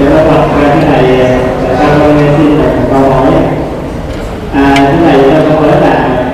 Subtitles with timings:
[0.00, 1.38] để vâng ạ, Và cái này à,
[1.78, 3.32] sau con xin một câu hỏi?
[4.54, 6.26] À, Cái này cho câu hỏi là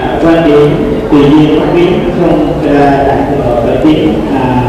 [0.00, 0.70] à, quan điểm
[1.10, 2.58] tùy nhiên bất biến không
[3.08, 3.66] đạt được
[4.34, 4.64] à,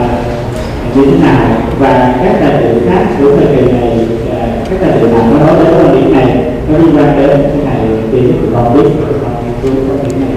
[0.95, 1.45] như thế nào?
[1.79, 5.45] Và các tài liệu khác của thời kỳ này à, các tài liệu nào có
[5.45, 6.37] nói đến quan điểm này?
[6.69, 8.89] Nó liên quan đến cái này thì chúng biết
[9.21, 10.29] và nghiên cứu quan điểm này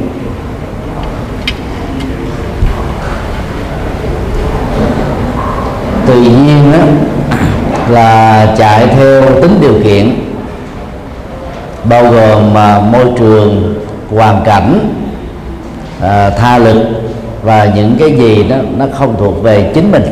[6.06, 7.05] tùy duyên
[7.90, 10.14] là chạy theo tính điều kiện
[11.84, 13.74] bao gồm mà môi trường
[14.10, 14.78] hoàn cảnh
[16.00, 16.76] à, tha lực
[17.42, 20.04] và những cái gì đó nó không thuộc về chính mình.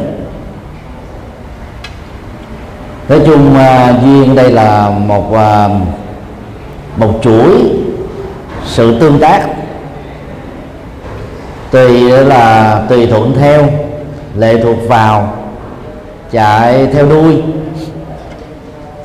[3.08, 5.68] Nói chung à, duyên đây là một à,
[6.96, 7.50] một chuỗi
[8.64, 9.46] sự tương tác
[11.70, 13.68] tùy là tùy thuận theo
[14.36, 15.36] lệ thuộc vào
[16.30, 17.42] chạy theo đuôi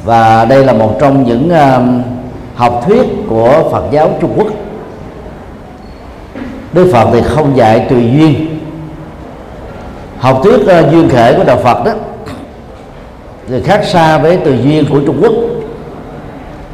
[0.09, 2.05] và đây là một trong những uh,
[2.56, 4.47] học thuyết của Phật giáo Trung Quốc.
[6.73, 8.59] Đức Phật thì không dạy tùy duyên.
[10.19, 11.92] Học thuyết uh, duyên khể của đạo Phật đó
[13.47, 15.34] thì khác xa với tùy duyên của Trung Quốc.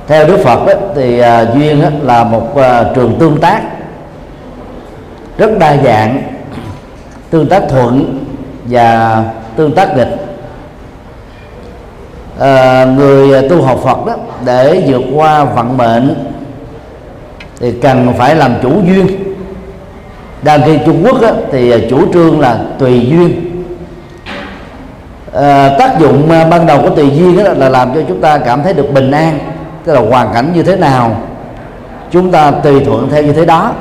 [0.07, 3.61] Theo Đức Phật đó, thì uh, duyên đó là một uh, trường tương tác
[5.37, 6.21] rất đa dạng
[7.29, 8.25] tương tác thuận
[8.65, 9.23] và
[9.55, 10.24] tương tác nghịch
[12.39, 16.15] à, người tu học Phật đó để vượt qua vận mệnh
[17.59, 19.07] thì cần phải làm chủ duyên.
[20.41, 23.51] Đang khi Trung Quốc đó, thì chủ trương là tùy duyên.
[25.33, 28.37] À, tác dụng ờ, ban đầu của tùy duyên đó là làm cho chúng ta
[28.37, 29.39] cảm thấy được bình an
[29.85, 31.21] tức là hoàn cảnh như thế nào.
[32.11, 33.71] Chúng ta tùy thuận theo như thế đó.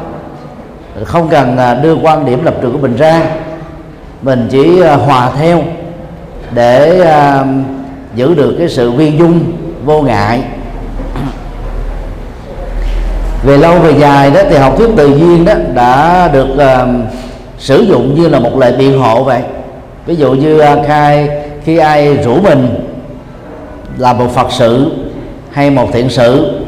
[1.04, 3.22] Không cần đưa quan điểm lập trường của mình ra.
[4.22, 5.62] Mình chỉ hòa theo
[6.50, 7.04] để
[8.14, 9.40] giữ được cái sự viên dung
[9.84, 10.42] vô ngại.
[13.44, 16.88] Về lâu về dài đó thì học thuyết tự nhiên đó đã được uh,
[17.58, 19.40] sử dụng như là một lời biện hộ vậy.
[20.06, 21.28] Ví dụ như uh, khai
[21.64, 22.68] khi ai rủ mình
[23.98, 24.90] là một phật sự
[25.50, 26.60] hay một thiện sự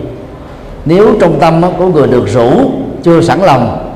[0.85, 2.51] nếu trong tâm của người được rủ
[3.03, 3.93] chưa sẵn lòng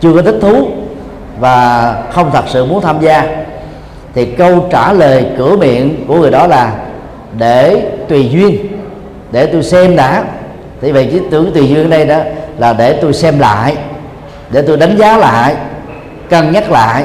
[0.00, 0.68] chưa có thích thú
[1.40, 3.45] và không thật sự muốn tham gia
[4.16, 6.72] thì câu trả lời cửa miệng của người đó là
[7.38, 8.66] để tùy duyên.
[9.32, 10.24] Để tôi xem đã.
[10.80, 12.18] Thì vậy chứ tưởng tùy duyên ở đây đó
[12.58, 13.76] là để tôi xem lại
[14.50, 15.56] để tôi đánh giá lại
[16.30, 17.04] cân nhắc lại.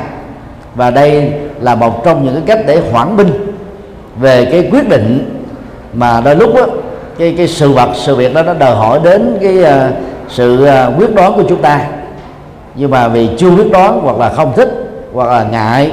[0.75, 3.53] Và đây là một trong những cái cách để hoãn binh
[4.19, 5.39] về cái quyết định
[5.93, 6.65] mà đôi lúc đó,
[7.17, 9.93] cái cái sự vật sự việc đó nó đòi hỏi đến cái uh,
[10.29, 11.81] sự uh, quyết đoán của chúng ta.
[12.75, 14.69] Nhưng mà vì chưa quyết đoán hoặc là không thích
[15.13, 15.91] hoặc là ngại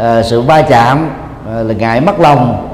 [0.00, 1.10] Ờ, sự va chạm
[1.46, 2.68] ờ, là ngại mất lòng.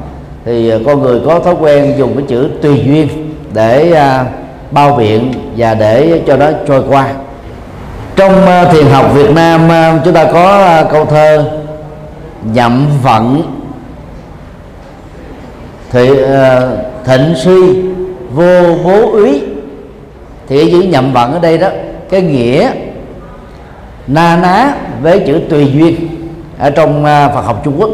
[0.44, 3.08] Thì ờ, con người có thói quen dùng cái chữ tùy duyên
[3.52, 4.24] để à,
[4.70, 7.08] bao biện và để cho nó trôi qua.
[8.16, 8.32] Trong
[8.72, 9.68] thiền học Việt Nam
[10.04, 11.50] chúng ta có câu thơ
[12.52, 13.42] nhậm vận
[15.90, 16.10] thì
[17.04, 17.82] thịnh suy,
[18.32, 19.42] vô bố úy
[20.48, 21.68] thì cái chữ nhậm vận ở đây đó,
[22.10, 22.70] cái nghĩa
[24.06, 26.15] na ná với chữ tùy duyên
[26.58, 27.90] ở trong à, Phật học Trung Quốc.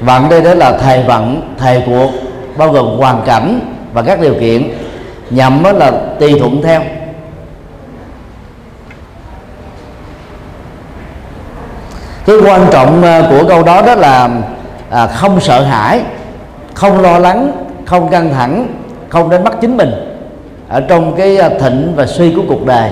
[0.00, 2.10] Vận đây đó là thầy vận thầy cuộc
[2.56, 3.60] bao gồm hoàn cảnh
[3.92, 4.68] và các điều kiện
[5.30, 6.82] nhằm đó là tùy thuận theo.
[12.26, 14.28] Cái quan trọng à, của câu đó đó là
[14.90, 16.02] à, không sợ hãi
[16.74, 17.52] không lo lắng
[17.86, 18.66] không căng thẳng
[19.08, 19.90] không đánh bắt chính mình
[20.68, 22.90] ở trong cái à, thịnh và suy của cuộc đời.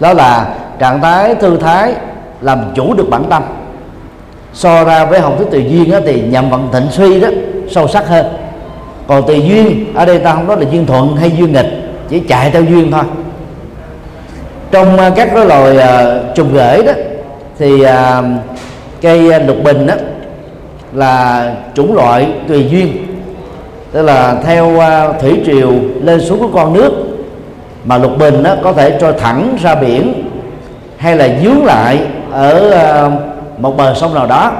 [0.00, 1.94] Đó là trạng thái thư thái
[2.40, 3.42] làm chủ được bản tâm
[4.54, 7.28] so ra với học thuyết tùy duyên á, thì nhằm vận thịnh suy đó
[7.70, 8.26] sâu sắc hơn.
[9.06, 11.66] Còn tùy duyên ở đây ta không nói là duyên thuận hay duyên nghịch
[12.08, 13.04] chỉ chạy theo duyên thôi.
[14.70, 16.92] Trong à, các cái loài uh, trùng rễ đó
[17.58, 18.24] thì uh,
[19.00, 19.94] cây lục bình đó
[20.92, 23.06] là chủng loại tùy duyên.
[23.92, 25.72] Tức là theo uh, thủy triều
[26.02, 26.92] lên xuống của con nước
[27.84, 30.30] mà lục bình đó có thể trôi thẳng ra biển
[30.96, 31.98] hay là dướng lại
[32.32, 32.72] ở
[33.06, 33.12] uh,
[33.60, 34.52] một bờ sông nào đó.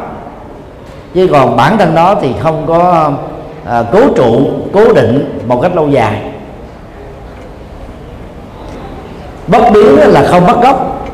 [1.14, 3.10] Chứ còn bản thân nó thì không có
[3.66, 6.22] à, cố trụ cố định một cách lâu dài.
[9.46, 11.06] Bất biến là không bắt gốc.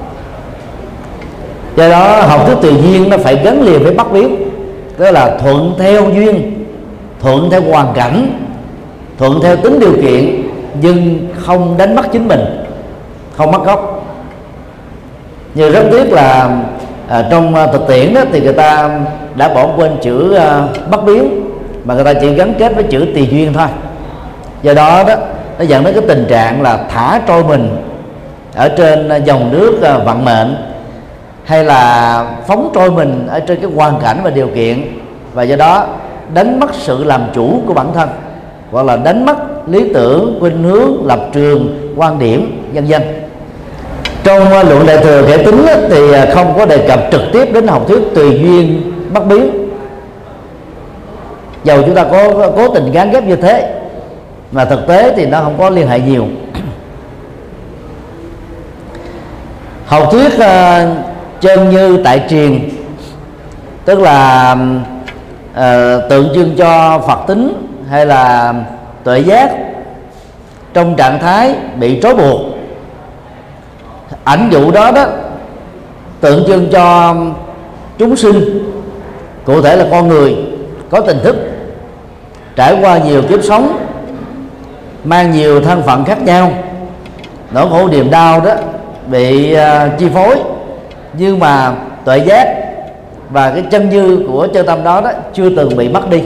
[1.77, 4.37] Do đó học thuyết tự nhiên nó phải gắn liền với bắt biến.
[4.99, 6.65] Tức là thuận theo duyên
[7.21, 8.47] thuận theo hoàn cảnh
[9.19, 10.43] thuận theo tính điều kiện
[10.81, 12.41] nhưng không đánh mất chính mình
[13.37, 14.07] không mất gốc.
[15.55, 16.51] Như rất tiếc là
[17.09, 19.01] à, trong à, thực tiễn đó thì người ta
[19.37, 21.51] đã bỏ quên chữ à, uh, bất biến
[21.85, 23.67] mà người ta chỉ gắn kết với chữ tùy duyên thôi.
[24.63, 25.15] Do đó đó
[25.59, 27.77] nó dẫn đến cái tình trạng là thả trôi mình
[28.55, 30.57] ở trên à, dòng nước uh, vận mệnh
[31.45, 34.99] hay là phóng trôi mình ở trên cái hoàn cảnh và điều kiện
[35.35, 35.87] và do đó
[36.35, 38.09] đánh mất sự làm chủ của bản thân
[38.71, 39.37] hoặc là đánh mất
[39.69, 43.03] lý tưởng khuynh hướng lập trường quan điểm vân vân
[44.27, 47.49] trong à, luận đại thừa thể tính thì à, không có đề cập trực tiếp
[47.53, 49.69] đến học thuyết tùy duyên bất biến.
[51.65, 53.75] Dầu chúng ta có cố tình gán ghép như thế
[54.53, 56.27] mà thực tế thì nó không có liên hệ nhiều.
[59.87, 60.41] Học thuyết uh,
[61.41, 62.69] chân như tại truyền
[63.85, 64.57] tức là
[65.53, 67.53] uh, tượng trưng cho phật tính
[67.91, 68.55] hay là
[69.05, 69.51] tuệ giác
[70.75, 72.56] trong trạng thái bị trói buộc
[74.27, 75.07] ảnh dụ đó đó
[76.21, 77.15] tượng trưng cho
[77.99, 78.73] chúng sinh
[79.45, 80.37] cụ thể là con người
[80.91, 81.37] có tình thức
[82.57, 83.79] trải qua nhiều kiếp sống
[85.05, 86.53] mang nhiều thân phận khác nhau.
[87.51, 88.53] Nỗi khổ niềm đau đó
[89.07, 90.37] bị uh, chi phối
[91.13, 91.75] nhưng mà
[92.05, 92.57] tuệ giác
[93.31, 96.23] và cái chân dư của chân tâm đó đó chưa từng bị mất đi.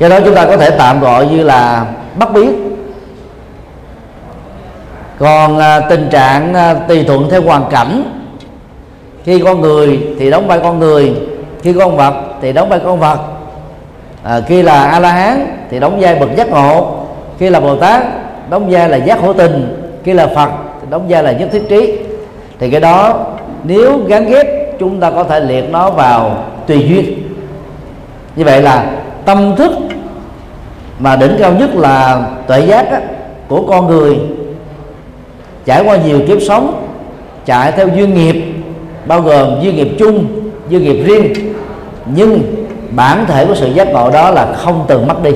[0.00, 1.86] Cho đó chúng ta có thể tạm gọi như là
[2.18, 2.77] bất biến
[5.18, 8.02] còn à, tình trạng à, tùy thuận theo hoàn cảnh
[9.24, 11.14] khi con người thì đóng vai con người
[11.62, 13.18] khi con vật thì đóng vai con vật.
[14.22, 16.96] À, khi là a la hán thì đóng vai bậc giác ngộ
[17.38, 18.02] khi là bồ tát
[18.50, 20.50] đóng vai là giác hữu tình khi là phật
[20.80, 21.98] thì đóng vai là nhất thiết trí.
[22.58, 23.26] Thì cái đó
[23.64, 24.46] nếu gắn ghép
[24.78, 27.22] chúng ta có thể liệt nó vào tùy duyên.
[28.36, 28.86] Như vậy là
[29.24, 29.72] tâm thức
[30.98, 33.00] mà đỉnh cao nhất là tuệ giác á,
[33.48, 34.18] của con người
[35.68, 36.88] trải qua nhiều kiếp sống,
[37.46, 38.44] chạy theo duyên nghiệp,
[39.06, 40.26] bao gồm duyên nghiệp chung,
[40.68, 41.32] duyên nghiệp riêng.
[42.06, 42.40] Nhưng
[42.90, 45.30] bản thể của sự giác ngộ đó là không từng mất đi.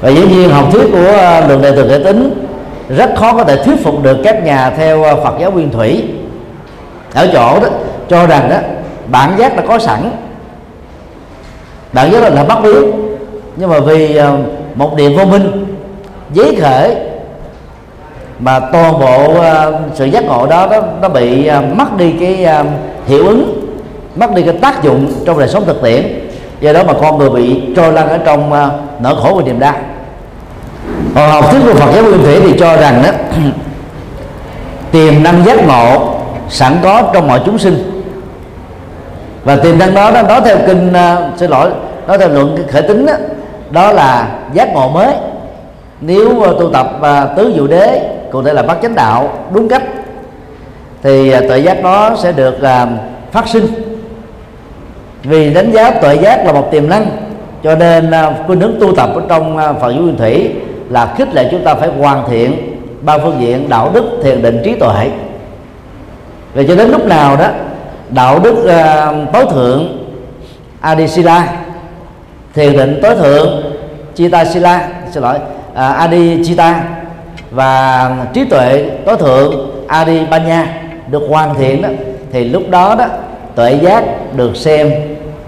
[0.00, 2.46] Và dĩ nhiên học thuyết của ờ, luận đại từ thể tính
[2.88, 6.04] rất khó có thể thuyết phục được các nhà theo ờ, Phật giáo nguyên thủy.
[7.14, 7.68] Ở chỗ đó,
[8.08, 8.56] cho rằng đó
[9.06, 10.10] bản giác đã có sẵn.
[11.92, 12.92] Bản giác là bắt biến
[13.56, 14.36] nhưng mà vì ờ,
[14.74, 15.61] một điểm vô minh
[16.32, 16.96] giấy khởi.
[18.38, 22.44] Mà toàn bộ ờ, sự giác ngộ đó nó, nó bị ờ, mất đi cái
[22.44, 22.64] ờ,
[23.06, 23.68] hiệu ứng
[24.16, 26.28] mất đi cái tác dụng trong đời sống thực tiễn.
[26.60, 28.50] Do đó mà con người bị trôi lăn ở trong
[29.00, 29.74] nỗi khổ và niềm đau.
[31.14, 33.10] Còn học thuyết của Phật giáo Nguyên Thủy thì cho rằng đó
[34.92, 36.14] tiềm năng giác ngộ
[36.48, 38.02] sẵn có trong mọi chúng sinh.
[39.44, 41.70] Và tiềm năng đó đó nói theo kinh uh, xin lỗi
[42.06, 43.12] nói theo luận khởi tính đó,
[43.70, 45.14] đó là giác ngộ mới
[46.06, 48.00] nếu ờ, tu tập ờ, tứ diệu đế
[48.32, 49.82] cụ thể là bát chánh đạo đúng cách
[51.02, 52.58] thì ờ, tuệ giác đó sẽ được
[53.32, 53.66] phát sinh.
[55.22, 57.06] Vì đánh giá tuệ giác là một tiềm năng
[57.62, 60.50] cho nên uh, khuynh hướng tu tập ở trong Phật giáo Nguyên Thủy
[60.88, 64.60] là khích lệ chúng ta phải hoàn thiện ba phương diện đạo đức thiền định
[64.64, 65.10] trí tuệ.
[66.54, 67.48] Và cho đến lúc nào đó
[68.10, 70.06] đạo đức uh, tối thượng
[70.80, 71.48] adisila
[72.54, 73.62] thiền định tối thượng
[74.14, 75.38] chita sila xin lỗi
[75.74, 76.84] À, Adi Chita
[77.50, 80.66] và trí tuệ tối thượng Adi Banya
[81.08, 81.88] được hoàn thiện đó
[82.32, 83.06] thì lúc đó đó
[83.54, 84.04] tuệ giác
[84.36, 84.90] được xem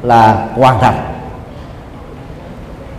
[0.02, 0.94] là hoàn thành.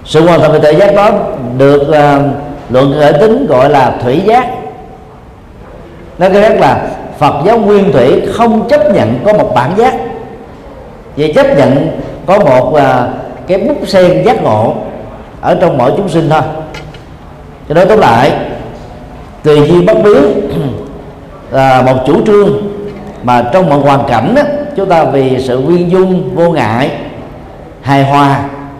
[0.05, 1.09] Sự hoàn thành về tuệ giác đó
[1.57, 2.21] được uh,
[2.69, 4.47] luận khởi tính gọi là thủy giác.
[6.17, 9.93] Nó cái khác là Phật giáo nguyên thủy không chấp nhận có một bản giác.
[11.17, 12.81] Vậy chấp nhận có một uh,
[13.47, 14.73] cái bút sen giác ngộ
[15.41, 16.41] ở trong mỗi chúng sinh thôi
[17.69, 18.31] cho đó tóm lại
[19.43, 20.49] tùy duyên bất biến
[21.51, 22.49] là một chủ trương
[23.23, 24.41] mà trong mọi hoàn cảnh đó,
[24.75, 26.91] chúng ta vì sự nguyên dung vô ngại
[27.81, 28.39] hài hòa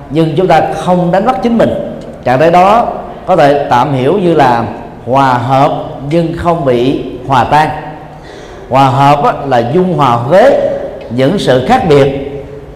[0.09, 1.69] nhưng chúng ta không đánh mất chính mình.
[2.23, 2.87] Trạng thái đó
[3.25, 4.65] có thể tạm hiểu như là
[5.05, 7.69] hòa hợp nhưng không bị hòa tan.
[8.69, 10.59] Hòa hợp là dung hòa với
[11.09, 12.07] những sự khác biệt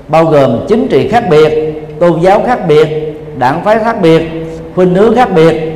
[0.08, 2.88] bao gồm chính trị khác biệt tôn giáo khác biệt
[3.38, 4.22] đảng phái khác biệt
[4.76, 5.69] khuynh hướng khác biệt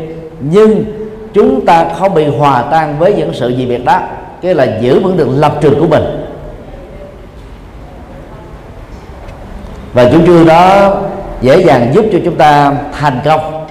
[0.51, 0.85] nhưng
[1.33, 3.99] chúng ta không bị hòa tan với những sự gì biệt đó.
[4.41, 6.03] Cái là giữ vững được lập trường của mình.
[9.93, 10.93] Và chủ trương đó
[11.41, 13.67] dễ dàng giúp cho chúng ta thành công.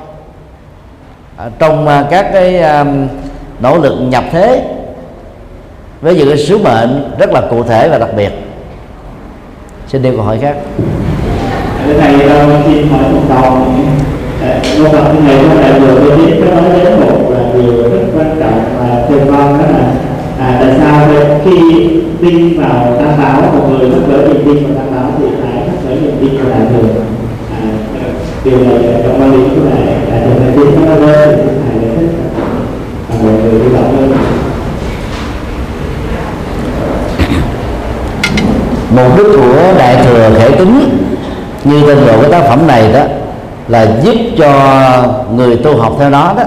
[1.36, 2.62] À, trong à, các cái
[3.60, 4.64] nỗ lực nhập thế
[6.00, 8.30] với những cái sứ mệnh rất là cụ thể và đặc biệt.
[9.88, 10.56] Xin điều câu hỏi khác.
[12.00, 12.18] Thầy
[12.66, 13.52] xin hỏi một câu
[14.78, 17.82] một phần như này cũng là vừa tôi biết cái nói đến một là điều
[17.82, 19.92] rất quan trọng mà thưa con đó là
[20.38, 21.08] à, tại sao
[21.44, 21.58] khi
[22.22, 25.62] tin vào tam bảo một người thất vỡ niềm tin vào tam bảo thì phải
[25.66, 26.88] thất vỡ niềm tin vào đại thừa.
[27.50, 27.60] À,
[28.44, 31.84] điều này trong quan điểm của này đại thừa đại tin nó lên thì ngài
[31.84, 32.10] giải thích
[33.08, 34.12] và mọi người hy vọng hơn.
[38.96, 40.98] Mục đích của đại thừa thể tính
[41.64, 43.00] như tên đồ cái tác phẩm này đó
[43.68, 44.52] là giúp cho
[45.34, 46.44] người tu học theo đó đó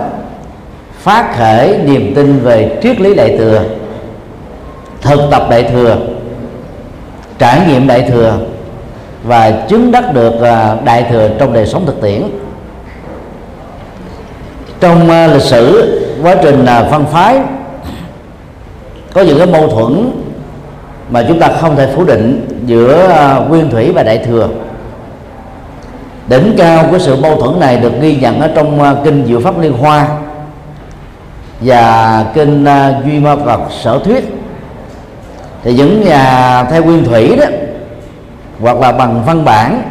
[1.05, 3.61] phát khởi niềm tin về triết lý đại thừa,
[5.01, 5.97] thực tập đại thừa,
[7.37, 8.37] trải nghiệm đại thừa
[9.23, 12.23] và chứng đắc được à, đại thừa trong đời sống thực tiễn.
[14.79, 17.39] Trong à, lịch sử, quá trình à, phân phái,
[19.13, 20.11] có những cái mâu thuẫn
[21.09, 23.09] mà chúng ta không thể phủ định giữa
[23.49, 24.47] nguyên thủy và đại thừa
[26.27, 29.39] đỉnh cao của sự mâu thuẫn này được ghi nhận ở trong à, kinh diệu
[29.39, 30.07] pháp liên hoa
[31.61, 34.23] và kinh à, duy ma Phật sở thuyết.
[35.63, 37.45] Thì những nhà theo nguyên thủy đó,
[38.59, 39.81] hoặc là bằng văn bản,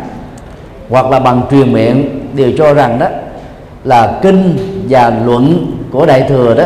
[0.90, 3.06] hoặc là bằng truyền miệng đều cho rằng đó
[3.84, 4.56] là kinh
[4.88, 6.64] và luận của đại thừa đó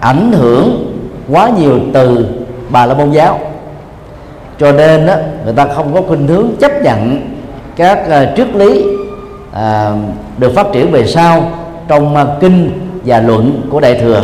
[0.00, 0.94] ảnh hưởng
[1.30, 2.26] quá nhiều từ
[2.68, 3.38] bà la môn giáo.
[4.58, 7.20] Cho nên đó, người ta không có khuynh hướng chấp nhận
[7.76, 8.84] các uh, triết lý
[9.52, 9.58] uh,
[10.38, 11.42] được phát triển về sau
[11.88, 14.22] trong uh, kinh và luận của đại thừa.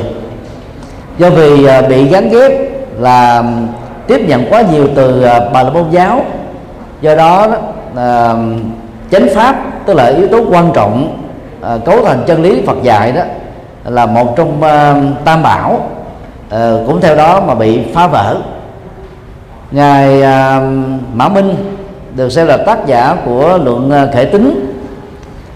[1.19, 2.53] Do vì uh, bị gắn ghép
[2.99, 3.45] là
[4.07, 6.25] tiếp nhận quá nhiều từ uh, bà la môn giáo
[7.01, 7.47] do đó
[7.93, 8.39] uh,
[9.11, 11.19] chánh pháp tức là yếu tố quan trọng
[11.61, 13.23] uh, cấu thành chân lý Phật dạy đó
[13.85, 18.37] là một trong uh, tam bảo uh, cũng theo đó mà bị phá vỡ.
[19.71, 20.63] Ngài uh,
[21.15, 21.76] Mã Minh
[22.17, 24.73] được xem là tác giả của luận thể khể tính.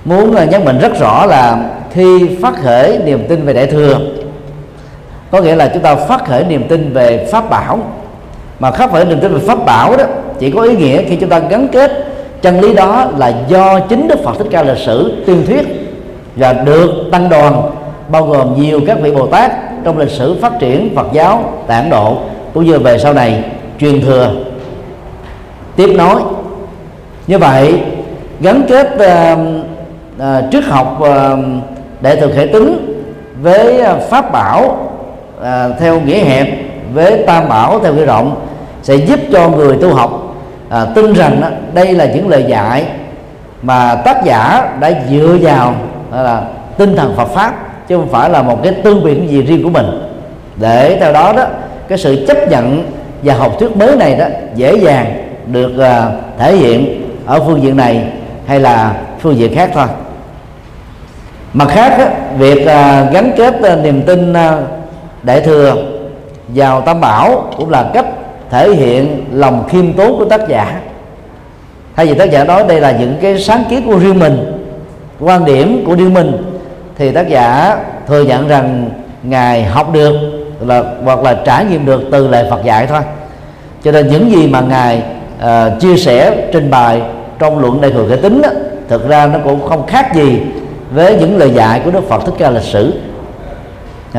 [0.04, 1.58] Muốn ờ, nhắc nhấn mạnh rất rõ là
[1.92, 3.98] khi phát khởi niềm tin về đại thừa,
[5.30, 7.78] có nghĩa là chúng ta phát khởi niềm tin về pháp bảo.
[8.58, 10.04] Mà phát khởi niềm tin về pháp bảo đó,
[10.38, 12.06] chỉ có ý nghĩa khi chúng ta gắn kết
[12.42, 15.66] chân lý đó là do chính đức phật thích ca lịch sử tuyên thuyết
[16.36, 17.62] và được tăng đoàn,
[18.08, 19.52] bao gồm nhiều các vị bồ tát
[19.84, 22.18] trong lịch sử phát triển phật giáo tản độ.
[22.54, 23.44] Cũng như về sau này,
[23.80, 24.30] truyền thừa.
[25.76, 26.22] Tiếp nối
[27.30, 27.80] như vậy
[28.40, 29.38] gắn kết uh,
[30.18, 31.38] uh, triết học uh,
[32.00, 32.96] đại thừa khể tính
[33.42, 34.90] với pháp bảo
[35.38, 35.46] uh,
[35.80, 36.48] theo nghĩa hẹp
[36.94, 38.40] với tam bảo theo nghĩa rộng
[38.82, 40.34] sẽ giúp cho người tu học
[40.68, 42.84] à, tin rằng đó, đây là những lời dạy
[43.62, 45.74] mà tác giả đã dựa vào
[46.12, 46.42] là
[46.78, 47.54] tinh thần Phật pháp
[47.88, 49.86] chứ không phải là một cái tư biện gì riêng của mình.
[50.56, 51.44] Để theo đó đó
[51.88, 52.84] cái sự chấp nhận
[53.22, 55.06] và học thuyết mới này đó dễ dàng
[55.46, 56.99] được uh, thể hiện
[57.30, 58.04] ở phương diện này
[58.46, 59.86] hay là phương diện khác thôi.
[61.52, 64.58] Mặt khác việc à, gắn kết à, niềm tin à,
[65.22, 65.76] đại thừa
[66.48, 68.06] vào tam bảo cũng là cách
[68.50, 70.80] thể hiện lòng khiêm tốn của tác giả.
[71.96, 74.66] Thay vì tác giả nói đây là những cái sáng kiến của riêng mình
[75.20, 76.60] quan điểm của riêng mình
[76.98, 78.90] thì tác giả thừa nhận rằng
[79.22, 80.14] ngài học được
[80.60, 83.00] là hoặc là trải nghiệm được từ lời Phật dạy thôi.
[83.84, 85.02] Cho nên những gì mà ngài
[85.38, 87.02] uh, chia sẻ trình bày
[87.40, 88.48] trong luận đại thừa cái tính đó,
[88.88, 90.40] thực ra nó cũng không khác gì
[90.90, 92.92] với những lời dạy của Đức Phật thích ca lịch sử.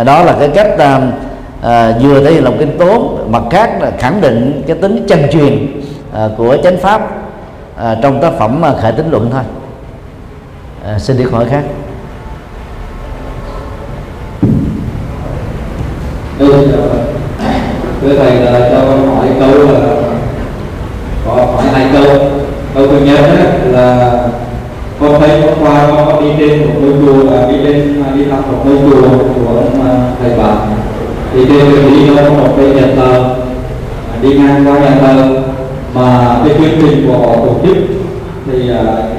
[0.06, 1.01] Đó là cái cách à,
[1.62, 5.20] à, vừa thể hiện lòng kinh tốn mặt khác là khẳng định cái tính chân
[5.32, 5.82] truyền
[6.13, 7.10] à, của chánh pháp
[7.78, 9.42] à, trong tác phẩm à, khởi tính luận thôi.
[10.86, 11.63] À, xin đi hỏi khác.
[18.01, 19.80] Thưa thầy là cho con hỏi câu là
[21.25, 22.04] có hỏi hai câu
[22.74, 23.20] câu thứ nhất
[23.72, 24.20] là
[25.00, 28.16] con thấy hôm qua con có đi trên một ngôi chùa là đi lên à,
[28.16, 30.58] đi học một ngôi chùa của ông à, thầy bạn
[31.34, 33.36] thì trên đường đi nó có một cái nhà thờ
[34.12, 35.42] à, đi ngang qua nhà thờ
[35.94, 37.78] mà cái chương trình của họ tổ chức
[38.52, 38.70] thì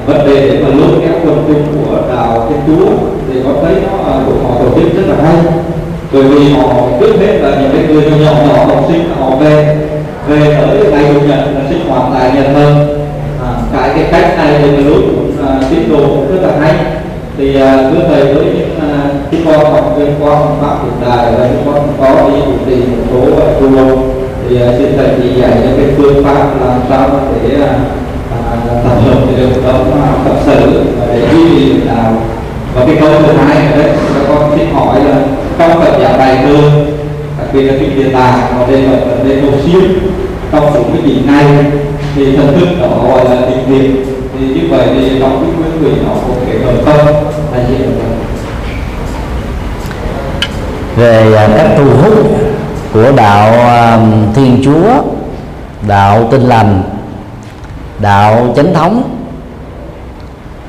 [0.05, 2.85] vấn đề để mà lôi kéo quần chúng của đạo thiên chúa
[3.27, 5.35] thì có thấy nó của họ tổ chức rất là hay.
[6.13, 9.77] Bởi vì họ trước hết là những cái người nhỏ nhỏ học sinh họ về
[10.27, 12.87] về ở ngày chủ nhật là sinh hoạt tại nhà thờ.
[13.43, 17.02] À, cái cái cách này thì mình cũng uh, tín đồ cũng rất là hay
[17.37, 18.79] thì uh, cứ thầy với những
[19.41, 22.75] uh, con học viên con pháp hiện đại và chúng con có đi chủ trì
[22.75, 23.97] một số à, uh, chùa
[24.49, 27.09] thì uh, xin thầy chỉ dạy những cái phương pháp làm sao
[27.43, 27.69] để uh,
[28.83, 32.13] tập hợp được đóng tập sự để duy trì đạo.
[32.75, 35.21] Và cái câu thứ hai ở đấy các con xin hỏi là
[35.57, 36.71] trong Phật giáo đại thừa
[37.39, 39.81] đặc biệt là kinh địa tạng và đây là vấn đề một siêu
[40.51, 41.45] trong những cái gì này
[42.15, 45.83] thì thần thức đó gọi là định niệm thì như vậy thì trong cái nguyên
[45.83, 47.75] quỷ nó có thể hợp không là gì
[50.95, 52.13] về à, cách thu hút
[52.93, 53.99] của đạo à,
[54.35, 54.89] thiên chúa,
[55.87, 56.83] đạo tinh lành,
[57.99, 59.03] đạo chánh thống,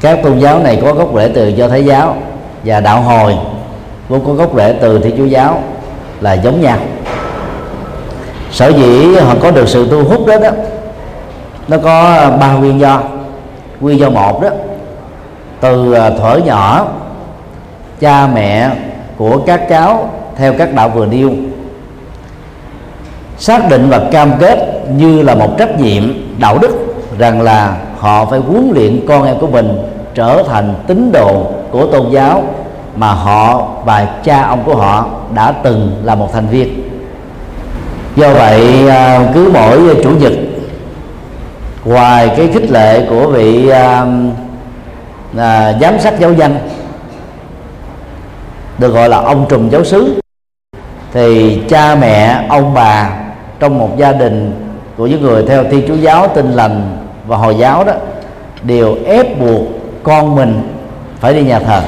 [0.00, 2.16] các tôn giáo này có gốc rễ từ do thái giáo
[2.64, 3.34] và đạo hồi
[4.08, 5.62] cũng có gốc rễ từ thiên chúa giáo
[6.20, 6.78] là giống nhau.
[8.50, 10.50] Sở dĩ họ có được sự thu hút đó đó,
[11.68, 13.02] nó có à, ba nguyên do
[13.84, 14.48] nguyên do một đó.
[15.60, 16.86] Từ à, thuở nhỏ,
[18.00, 18.70] cha mẹ
[19.16, 21.30] của các cháu theo các đạo vừa nêu,
[23.38, 24.58] xác định và cam kết
[24.96, 26.02] như là một trách nhiệm
[26.38, 26.70] đạo đức
[27.18, 29.78] rằng là họ phải huấn luyện con em của mình
[30.14, 32.42] trở thành tín đồ của tôn giáo
[32.96, 36.90] mà họ và cha ông của họ đã từng là một thành viên.
[38.16, 40.32] Do vậy à, cứ mỗi chủ nhật
[41.84, 44.06] ngoài cái khích lệ của vị à,
[45.36, 46.58] à, giám sát giáo dân
[48.78, 50.20] được gọi là ông trùm giáo xứ
[51.12, 53.10] thì cha mẹ ông bà
[53.60, 54.64] trong một gia đình
[54.96, 57.92] của những người theo thiên chúa giáo tin lành và hồi giáo đó
[58.62, 59.62] đều ép buộc
[60.02, 60.62] con mình
[61.20, 61.82] phải đi nhà thờ.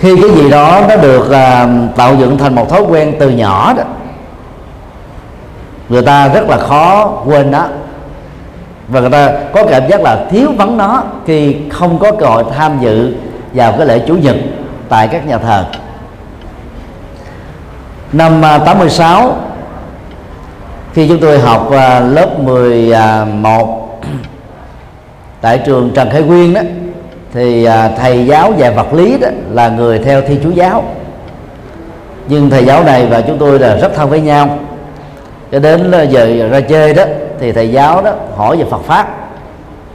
[0.00, 3.74] Khi cái gì đó nó được à, tạo dựng thành một thói quen từ nhỏ
[3.76, 3.82] đó
[5.88, 7.66] người ta rất là khó quên đó
[8.88, 12.44] và người ta có cảm giác là thiếu vắng nó khi không có cơ hội
[12.56, 13.14] tham dự
[13.52, 14.36] vào cái lễ chủ nhật
[14.88, 15.64] tại các nhà thờ.
[18.12, 19.36] Năm à, 86
[20.92, 24.08] khi chúng tôi học à, lớp 11 à,
[25.40, 26.60] tại trường Trần Khải Nguyên đó,
[27.32, 30.84] thì thầy giáo dạy vật lý đó là người theo thi chúa giáo.
[32.28, 34.58] Nhưng thầy giáo này và chúng tôi là rất thân với nhau
[35.54, 37.02] cho đến giờ ra chơi đó
[37.40, 39.08] thì thầy giáo đó hỏi về Phật pháp.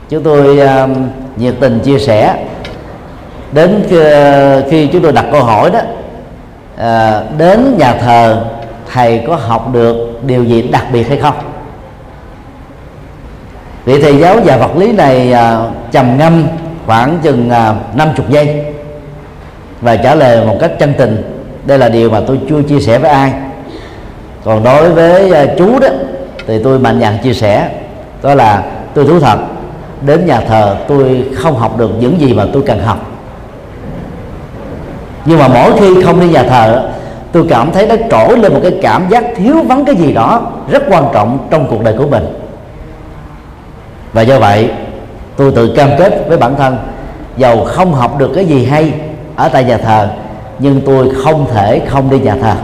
[0.08, 0.90] Chúng tôi uh,
[1.36, 2.36] nhiệt tình chia sẻ.
[3.52, 5.80] Đến à, khi, chúng tôi đặt câu hỏi đó
[6.76, 8.44] à, đến nhà thờ
[8.92, 11.34] thầy có học được điều gì đặc biệt hay không?
[13.84, 15.58] Vị thầy giáo và vật lý này à,
[15.90, 16.46] trầm ngâm
[16.86, 18.64] khoảng chừng à, 50 giây
[19.80, 21.42] và trả lời một cách chân tình.
[21.64, 23.32] Đây là điều mà tôi chưa chia sẻ với ai
[24.44, 25.88] còn đối với ờ, chú đó,
[26.46, 27.70] thì tôi mạnh dạn chia sẻ.
[28.22, 28.62] Đó là,
[28.94, 29.38] tôi thú thật,
[30.06, 32.98] đến nhà thờ tôi không học được những gì mà tôi cần học.
[35.24, 36.90] Nhưng mà mỗi khi không đi nhà thờ,
[37.32, 40.52] tôi cảm thấy nó trỗi lên một cái cảm giác thiếu vắng cái gì đó
[40.70, 42.26] rất quan trọng trong cuộc đời của mình.
[44.12, 44.70] Và do vậy,
[45.36, 46.78] tôi tự cam kết với bản thân
[47.36, 48.92] giàu không học được cái gì hay
[49.36, 50.08] ở tại nhà thờ,
[50.58, 52.54] nhưng tôi không thể không đi nhà thờ.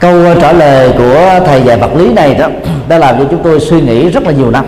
[0.00, 2.46] Câu ờ, trả lời của thầy dạy vật lý này đó,
[2.88, 4.64] đã làm cho chúng tôi suy nghĩ rất là nhiều năm.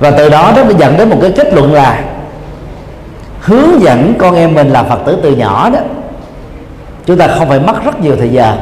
[0.00, 2.04] Và từ đó nó mới dẫn đến một cái kết luận là
[3.40, 5.80] hướng dẫn con em mình làm phật tử từ nhỏ đó,
[7.06, 8.56] chúng ta không phải mất rất nhiều thời giờ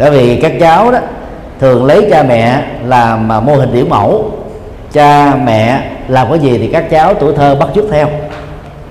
[0.00, 0.98] bởi vì các cháu đó
[1.60, 4.32] thường lấy cha mẹ làm mà mô hình điển mẫu.
[4.92, 8.08] Cha mẹ làm cái gì thì các cháu tuổi thơ bắt chước theo.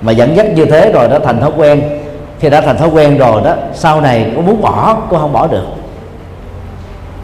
[0.01, 1.98] Mà dẫn dắt như thế rồi nó thành thói quen
[2.39, 3.55] khi đã thành thói quen rồi đó.
[3.73, 5.65] Sau này có muốn bỏ cũng không bỏ được.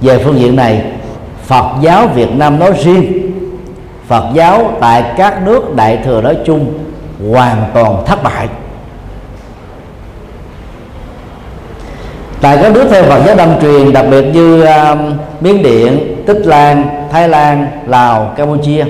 [0.02, 0.84] Về phương diện này
[1.46, 3.32] Phật giáo Việt Nam nói riêng.
[4.08, 6.74] Phật giáo tại các nước đại thừa nói chung
[7.32, 8.48] hoàn toàn thất bại.
[12.42, 15.00] Tại các nước theo Phật giáo đâm truyền đặc biệt như uh,
[15.42, 18.86] Miến Điện, Tích Lan, Thái Lan, Lào, Campuchia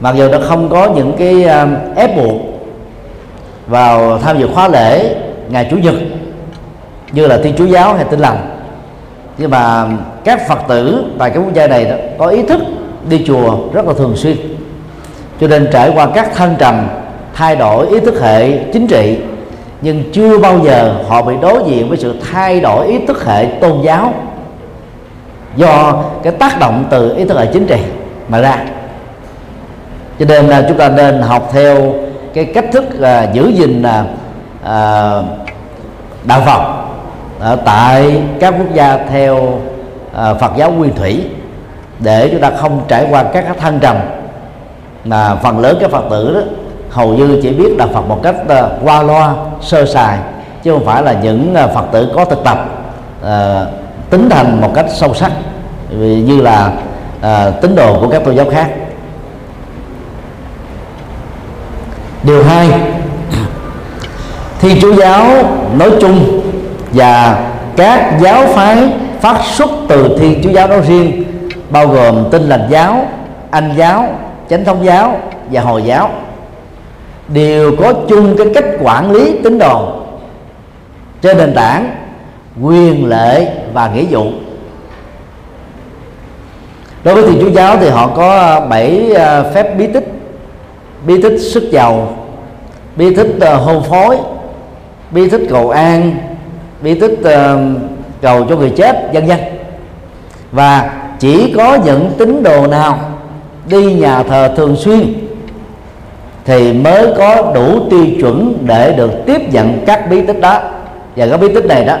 [0.00, 2.47] mặc dù nó không có những cái uh, ép buộc
[3.68, 5.14] vào tham dự khóa lễ
[5.48, 5.94] ngày chủ nhật
[7.12, 8.58] như là thiên chúa giáo hay tin lành.
[9.38, 9.86] Nhưng mà
[10.24, 12.60] các phật tử tại cái quốc gia này đó, có ý thức
[13.08, 14.36] đi chùa rất là thường xuyên.
[15.40, 16.88] Cho nên trải qua các thăng trầm
[17.34, 19.18] thay đổi ý thức hệ chính trị
[19.80, 23.46] nhưng chưa bao giờ họ bị đối diện với sự thay đổi ý thức hệ
[23.60, 24.14] tôn giáo
[25.56, 27.78] do cái tác động từ ý thức hệ chính trị
[28.28, 28.56] mà ra.
[30.18, 31.94] Cho nên là chúng ta nên học theo
[32.44, 34.66] cái cách thức uh, giữ gìn uh,
[36.24, 36.62] đạo Phật
[37.40, 39.60] ở tại các quốc gia theo uh,
[40.12, 41.24] Phật giáo nguyên thủy
[41.98, 43.96] để chúng ta không trải qua các cái thăng trầm
[45.04, 46.40] mà phần lớn các Phật tử đó
[46.90, 50.18] hầu như chỉ biết đạo Phật một cách uh, qua loa sơ sài
[50.62, 52.58] chứ không phải là những uh, Phật tử có thực tập
[53.22, 53.28] uh,
[54.10, 55.32] tính thành một cách sâu sắc
[55.98, 56.72] như là
[57.18, 58.68] uh, tín đồ của các tôn giáo khác
[62.22, 62.70] điều hai
[64.60, 65.26] thiên chúa giáo
[65.78, 66.40] nói chung
[66.92, 67.44] và
[67.76, 71.24] các giáo phái phát xuất từ thiên chúa giáo nói riêng,
[71.70, 73.06] bao gồm tinh lành giáo,
[73.50, 74.08] anh giáo,
[74.50, 76.10] chánh thống giáo và hồi giáo,
[77.28, 79.92] đều có chung cái cách quản lý tín đồ
[81.22, 81.90] trên nền tảng
[82.62, 84.24] quyền lệ và nghĩa vụ.
[87.04, 90.08] Đối với thiên chúa giáo thì họ có ờ, bảy ờ, phép bí tích.
[91.06, 92.16] Bí tích sức giàu,
[92.96, 94.16] bí tích ờ, hôn phối
[95.10, 96.16] bi tích cầu an
[96.82, 97.58] bi tích uh, ờ,
[98.20, 99.38] cầu cho người chết vân vân.
[100.52, 102.98] Và chỉ có những tín đồ nào
[103.68, 105.14] đi nhà thờ thường xuyên
[106.44, 110.60] thì mới có đủ tiêu chuẩn để được tiếp nhận các bí tích đó.
[111.16, 111.96] Và các bí tích này đó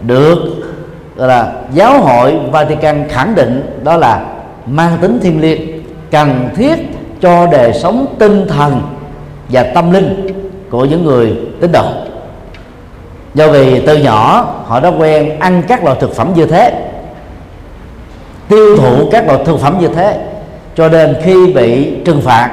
[0.00, 0.38] được
[1.16, 4.24] gọi là giáo hội Vatican khẳng định đó là
[4.66, 5.60] mang tính thiêng liêng
[6.10, 6.74] cần thiết
[7.20, 8.80] cho đời sống tinh thần
[9.48, 10.26] và tâm linh
[10.70, 11.84] của những người tín đồ
[13.36, 16.72] do vì từ nhỏ họ đã quen ăn các loại thực phẩm như thế
[18.48, 20.18] tiêu thụ các loại thực phẩm như thế
[20.76, 22.50] cho nên khi bị trừng phạt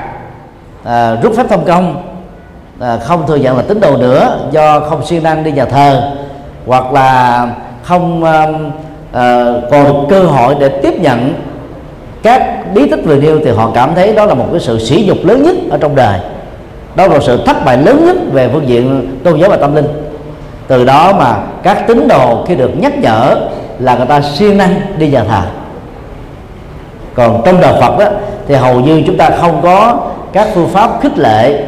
[0.83, 2.03] à, rút phép thông công
[2.79, 6.11] à, không thừa nhận là tín đồ nữa do không siêng năng đi nhà thờ
[6.65, 7.47] hoặc là
[7.83, 8.47] không à,
[9.11, 11.33] à, còn được cơ hội để tiếp nhận
[12.23, 15.05] các bí tích vừa nêu thì họ cảm thấy đó là một cái sự sỉ
[15.07, 16.19] nhục lớn nhất ở trong đời.
[16.95, 19.85] Đó là sự thất bại lớn nhất về phương diện tôn giáo và tâm linh
[20.67, 23.36] từ đó mà các tín đồ khi được nhắc nhở
[23.80, 25.41] là người ta siêng năng đi nhà thờ.
[27.13, 28.06] Còn trong đời Phật đó,
[28.47, 29.97] thì hầu như chúng ta không có
[30.34, 31.63] các phương pháp khích lệ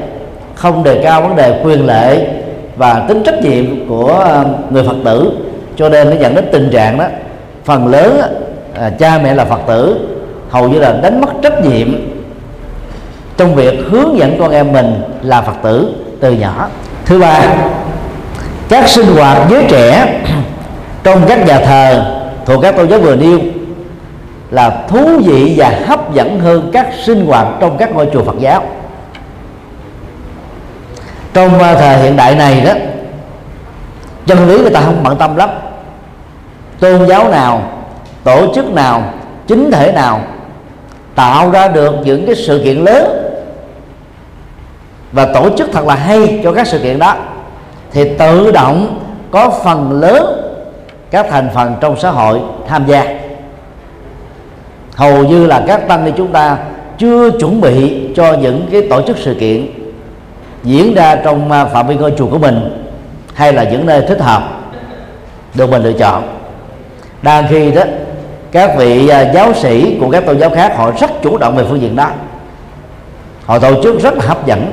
[0.56, 2.28] không đề cao vấn đề quyền lệ
[2.78, 5.32] và tính trách nhiệm của ờ, người Phật tử.
[5.76, 7.06] Cho nên nó dẫn đến tình trạng đó
[7.66, 8.22] phần lớn
[8.74, 10.08] à, cha mẹ là Phật tử
[10.50, 11.88] hầu như là đánh mất trách nhiệm
[13.38, 16.68] trong việc hướng dẫn con em mình là Phật tử từ nhỏ.
[17.06, 17.42] Thứ ba
[18.69, 20.21] các sinh hoạt giới trẻ
[21.04, 23.39] trong các nhà thờ thuộc các tôn giáo vừa nêu
[24.51, 28.36] là thú vị và hấp dẫn hơn các sinh hoạt trong các ngôi chùa Phật
[28.39, 28.63] giáo.
[31.34, 32.71] Trong à, thời hiện đại này đó
[34.25, 35.49] chân lý người ta không bận tâm lắm.
[36.80, 37.62] Tôn giáo nào,
[38.23, 39.04] tổ chức nào,
[39.47, 40.21] chính thể nào
[41.15, 43.32] tạo ra được những cái sự kiện lớn
[45.12, 47.15] và tổ chức thật là hay cho các sự kiện đó
[47.96, 49.00] thì tự động
[49.32, 50.42] có phần lớn
[51.12, 53.20] các thành phần trong xã hội tham gia.
[54.96, 56.58] Hầu như là các tăng ni chúng ta
[56.98, 59.68] chưa chuẩn bị cho những cái tổ chức sự kiện
[60.64, 62.86] diễn ra trong à, phạm vi ngôi chùa của mình
[63.34, 64.44] hay là những nơi thích hợp
[65.54, 66.24] được mình lựa chọn.
[67.22, 67.84] Đang khi đó,
[68.52, 71.64] các vị à, giáo sĩ của các tôn giáo khác họ rất chủ động về
[71.70, 72.10] phương diện đó.
[73.46, 74.72] Họ tổ chức rất là hấp dẫn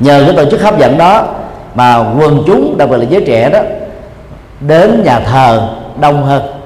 [0.00, 1.26] nhờ cái tổ chức hấp dẫn đó
[1.74, 3.60] mà quần chúng, đặc biệt là giới trẻ đó,
[4.60, 5.68] đến nhà thờ
[6.00, 6.58] đông hơn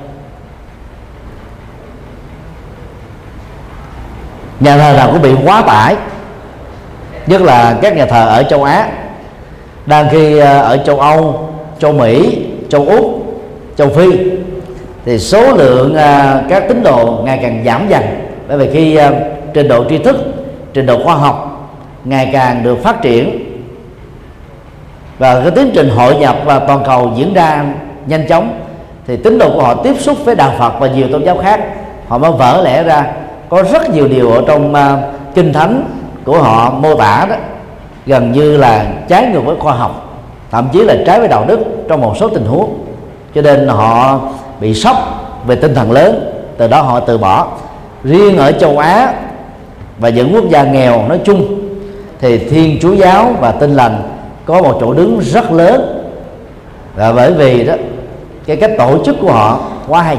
[4.62, 5.96] nhà thờ nào cũng bị quá tải,
[7.26, 8.88] nhất là các nhà thờ ở châu Á.
[9.86, 13.04] Đang khi ờ, ở châu Âu, châu Mỹ, châu Úc,
[13.76, 14.30] châu Phi,
[15.04, 18.02] thì số lượng ờ, các tín đồ ngày càng giảm dần.
[18.48, 19.12] Bởi vì khi ờ,
[19.54, 20.16] trình độ tri thức,
[20.74, 21.51] trình độ khoa học
[22.04, 23.48] ngày càng được phát triển.
[25.18, 27.64] Và cái tiến trình hội nhập và toàn cầu diễn ra
[28.06, 28.60] nhanh chóng
[29.06, 31.60] thì tín đồ của họ tiếp xúc với đạo Phật và nhiều tôn giáo khác
[32.08, 33.06] họ mới vỡ lẽ ra
[33.48, 35.84] có rất nhiều điều ở trong uh, kinh thánh
[36.24, 37.36] của họ mô tả đó
[38.06, 40.18] gần như là trái ngược với khoa học
[40.50, 42.84] thậm chí là trái với đạo đức trong một số tình huống.
[43.34, 44.20] Cho nên họ
[44.60, 44.96] bị sốc
[45.46, 47.46] về tinh thần lớn từ đó họ từ bỏ.
[48.04, 49.14] Riêng ở châu Á
[49.98, 51.61] và những quốc gia nghèo nói chung
[52.22, 54.02] thì thiên chúa giáo và tinh lành
[54.44, 56.08] có một chỗ đứng rất lớn.
[56.94, 57.74] Và bởi vì đó
[58.46, 60.16] cái cách tổ chức của họ quá hay.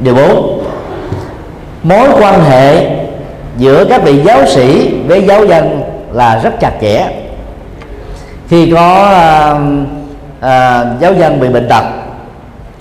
[0.00, 0.64] Điều bốn
[1.82, 2.90] mối quan hệ
[3.56, 7.06] giữa các vị giáo sĩ với giáo dân là rất chặt chẽ.
[8.48, 9.58] Khi có à,
[10.40, 11.84] à, giáo dân bị bệnh tật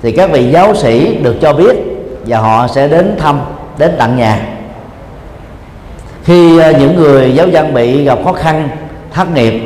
[0.01, 1.75] thì các vị giáo sĩ được cho biết
[2.25, 3.41] và họ sẽ đến thăm
[3.77, 4.39] đến tận nhà
[6.23, 8.69] khi à, những người giáo dân bị gặp khó khăn,
[9.13, 9.61] thất nghiệp,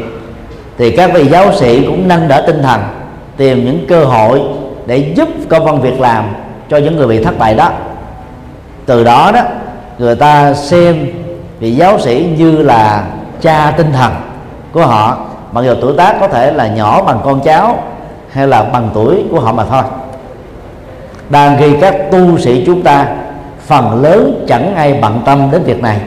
[0.78, 2.82] thì các vị giáo sĩ cũng nâng đỡ tinh thần,
[3.38, 4.42] tìm những cơ hội
[4.86, 6.26] để giúp công văn việc làm
[6.70, 7.72] cho những người bị thất bại đó.
[8.86, 9.42] Từ đó đó,
[9.98, 11.08] người ta xem
[11.60, 13.04] vị giáo sĩ như là
[13.42, 14.12] cha tinh thần
[14.72, 15.18] của họ,
[15.52, 17.84] mặc dù tuổi tác có thể là nhỏ bằng con cháu
[18.30, 19.84] hay là bằng tuổi của họ mà thôi.
[21.30, 23.08] Đang khi các tu sĩ chúng ta,
[23.66, 26.00] phần lớn chẳng ai bận tâm đến việc này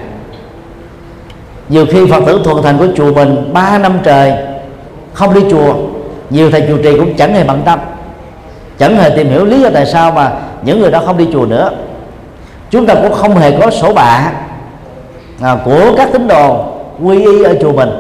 [1.68, 4.32] nhiều khi phật tử thuần thành của chùa mình ba năm trời
[5.12, 5.74] không đi chùa
[6.30, 7.78] nhiều thầy chủ trì cũng chẳng hề bận tâm
[8.78, 11.46] chẳng hề tìm hiểu lý do tại sao mà những người đó không đi chùa
[11.46, 11.70] nữa.
[12.70, 14.32] Chúng ta cũng không hề có sổ bạ
[15.42, 16.64] à, của các tín đồ
[17.02, 17.90] quy y ở chùa mình.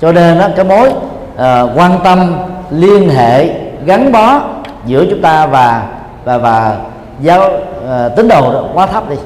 [0.00, 0.92] Cho nên đó, cái mối
[1.36, 2.36] à, quan tâm
[2.70, 3.48] liên hệ
[3.84, 4.40] gắn bó
[4.86, 5.82] giữa chúng ta và
[6.24, 6.76] và và
[7.20, 7.50] giáo
[7.90, 9.16] à, tín đồ đó quá thấp đi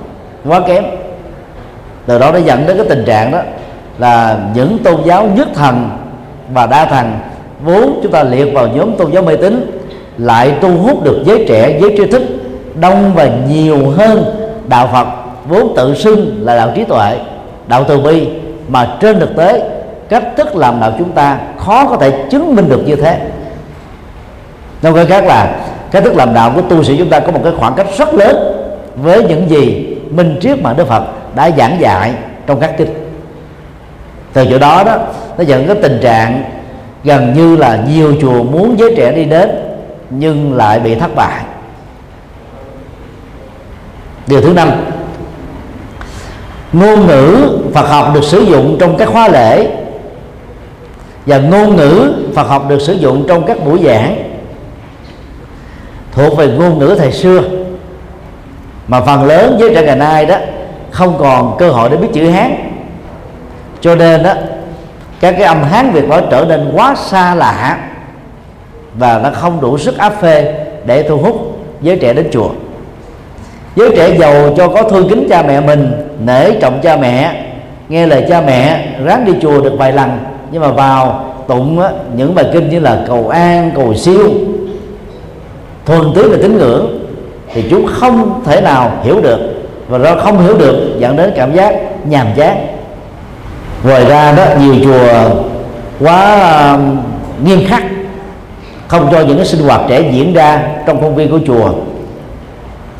[0.44, 0.85] quá kém.
[2.07, 3.38] Từ đó nó dẫn đến cái tình trạng đó
[3.99, 5.91] là những tôn giáo nhất thần
[6.53, 7.13] và đa thần.
[7.65, 9.81] Vốn chúng ta liệt vào nhóm tôn giáo mê tín,
[10.19, 12.23] lại thu hút được giới trẻ, giới tri thức
[12.81, 14.25] đông và nhiều hơn
[14.69, 15.09] đạo phật.
[15.49, 17.19] Vốn tự xưng là đạo trí tuệ,
[17.67, 18.29] đạo từ bi,
[18.69, 19.71] mà trên thực tế,
[20.09, 23.21] cách thức làm đạo chúng ta khó có thể chứng minh được như thế.
[24.83, 25.57] Nói cách khác là,
[25.91, 28.15] cách thức làm đạo của tu sĩ chúng ta có một cái khoảng cách rất
[28.15, 28.37] lớn
[28.97, 31.03] với những gì minh triết mà đức phật
[31.35, 32.13] đã giảng dạy
[32.47, 33.08] trong các kinh
[34.38, 34.96] từ chỗ đó đó,
[35.38, 36.42] nó dẫn cái tình trạng
[37.05, 39.51] gần như là nhiều chùa muốn giới trẻ đi đến,
[40.11, 41.42] nhưng lại bị thất bại.
[44.27, 44.70] Điều thứ năm,
[46.72, 49.66] ngôn ngữ Phật học được sử dụng trong các khóa lễ,
[51.27, 54.16] và ngôn ngữ Phật học được sử dụng trong các buổi giảng
[56.12, 57.42] thuộc về ngôn ngữ thời xưa.
[58.88, 60.37] Mà phần lớn với trẻ ngày nay đó
[60.90, 62.67] không còn cơ hội để biết chữ hán
[63.81, 64.33] cho nên đó
[65.21, 67.79] các cái âm hán việt nó trở nên quá xa lạ
[68.95, 70.55] và nó không đủ sức áp phê
[70.87, 72.49] để thu hút giới trẻ đến chùa.
[73.77, 75.93] Giới trẻ giàu cho có thương kính cha mẹ mình
[76.25, 77.45] nể trọng cha mẹ
[77.88, 80.19] nghe lời cha mẹ ráng đi chùa được vài lần.
[80.51, 84.31] Nhưng mà vào tụng á, những bài kinh như là cầu an cầu siêu
[85.87, 87.09] thuần túy về tín ngưỡng
[87.53, 89.38] thì chúng không thể nào hiểu được.
[89.88, 92.67] Và do không hiểu được dẫn đến cảm giác nhàm chán
[93.83, 95.31] ngoài ra đó nhiều chùa
[96.01, 96.81] quá uh,
[97.45, 97.83] nghiêm khắc
[98.88, 101.71] không cho những cái sinh hoạt trẻ diễn ra trong khuôn viên của chùa.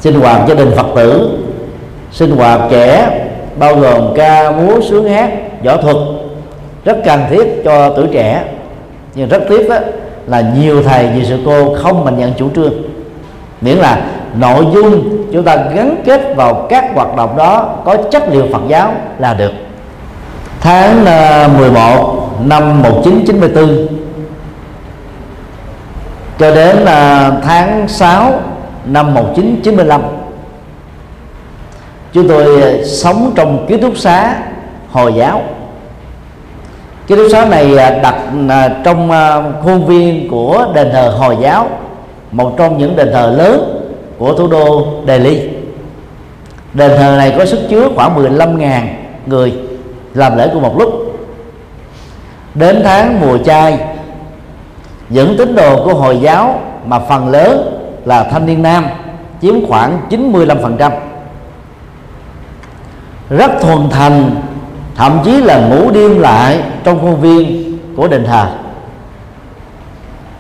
[0.01, 1.39] Sinh hoạt gia đình phật tử
[2.13, 3.09] sinh hoạt trẻ
[3.59, 5.31] bao gồm ca múa sướng hát
[5.65, 5.97] võ thuật
[6.85, 8.45] rất cần thiết cho tuổi trẻ.
[9.15, 9.77] Nhưng rất tiếc đó
[10.27, 12.73] là nhiều thầy nhiều sư cô không mình nhận chủ trương.
[13.61, 14.01] Miễn là
[14.35, 18.63] nội dung chúng ta gắn kết vào các hoạt động đó có chất liệu Phật
[18.69, 19.53] giáo là được
[20.61, 23.87] tháng ờ, 11 năm 1994
[26.39, 28.41] cho đến ờ, tháng 6
[28.85, 30.03] năm 1995
[32.13, 34.37] chúng tôi ờ, sống trong ký túc xá
[34.91, 35.43] hồi giáo.
[37.07, 38.17] Ký túc xá này đặt
[38.85, 39.11] trong
[39.65, 41.69] khuôn viên của đền thờ hồi giáo,
[42.33, 43.83] một trong những đền thờ lớn
[44.19, 45.41] của thủ đô Delhi.
[46.75, 48.81] Đền thờ này có sức chứa khoảng 15.000
[49.27, 49.68] người
[50.15, 50.91] làm lễ cùng một lúc.
[52.55, 53.79] Đến tháng mùa chay,
[55.09, 58.87] những tín đồ của hồi giáo mà phần lớn là thanh niên nam
[59.43, 60.91] chiếm khoảng 95%
[63.31, 64.31] rất thuần thành,
[64.97, 68.47] thậm chí là ngủ đêm lại trong khuôn viên của đền thờ.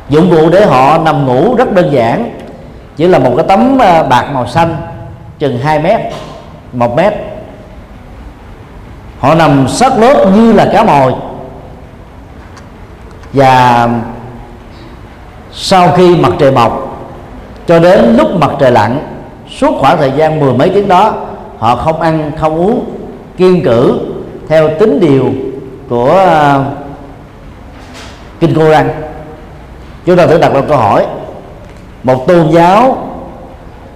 [0.08, 2.30] Dụng cụ để họ nằm ngủ rất đơn giản,
[2.96, 4.76] chỉ là một cái tấm à, bạc màu xanh
[5.38, 6.00] chừng 2 mét
[6.72, 7.12] 1 mét
[9.18, 11.12] họ nằm sát lốt như là cá mồi.
[13.32, 13.88] Và
[15.52, 17.00] sau khi mặt trời mọc
[17.66, 19.00] cho đến lúc mặt trời lặn
[19.58, 21.14] suốt khoảng thời gian mười mấy tiếng đó
[21.58, 22.84] họ không ăn không uống
[23.36, 24.00] kiên cử
[24.48, 25.30] theo tính điều
[25.88, 26.24] của
[26.56, 26.66] uh,
[28.40, 28.88] kinh cô răng.
[30.06, 31.06] Chúng ta thử đặt ra câu hỏi.
[32.02, 33.08] Một tôn giáo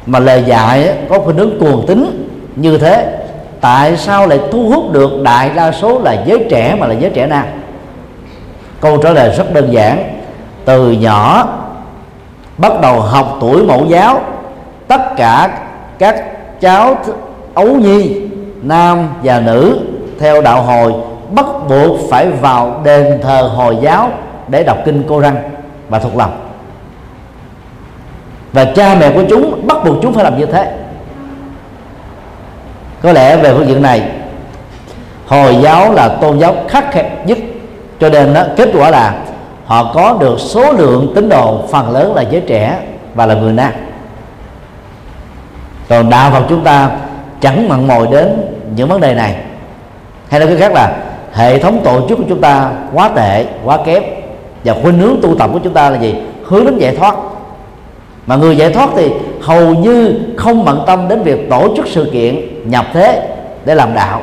[0.07, 3.22] mà lời dạy có khuynh hướng cuồng tính như thế
[3.63, 7.11] tại sao lại thu hút được đại đa số là giới trẻ mà là giới
[7.11, 7.45] trẻ nam?
[8.81, 10.19] Câu trả lời rất đơn giản.
[10.65, 11.49] Từ nhỏ,
[12.59, 14.21] bắt đầu học tuổi mẫu giáo,
[14.89, 15.59] tất cả
[15.99, 16.25] các
[16.61, 16.97] cháu
[17.55, 18.21] ấu nhi,
[18.63, 19.81] nam và nữ,
[20.21, 20.93] theo đạo hồi,
[21.31, 24.11] bắt buộc phải vào đền thờ hồi giáo
[24.49, 25.37] để đọc kinh cô răng
[25.89, 26.33] và thuộc lòng.
[28.53, 30.73] Và cha mẹ của chúng bắt buộc chúng phải làm như thế
[33.03, 34.03] có lẽ về phương diện này
[35.27, 37.39] hồi giáo là tôn giáo khắc khe nhất.
[38.01, 39.15] Cho nên đó, kết quả là
[39.67, 42.79] họ có được số lượng tín đồ phần lớn là giới trẻ
[43.15, 43.73] và là người nam.
[45.89, 46.91] Còn đạo phật chúng ta
[47.41, 48.29] chẳng mặn mòi đến
[48.77, 49.37] những vấn đề này.
[50.29, 50.97] Hay nói cái khác là
[51.33, 54.03] hệ thống tổ chức của chúng ta quá tệ quá kém
[54.65, 56.15] và khuynh hướng tu tập của chúng ta là gì?
[56.45, 57.15] Hướng đến giải thoát.
[58.27, 59.11] Mà người giải thoát thì
[59.41, 63.23] hầu như không bận tâm đến việc tổ chức sự kiện nhập thế
[63.65, 64.23] để làm đạo.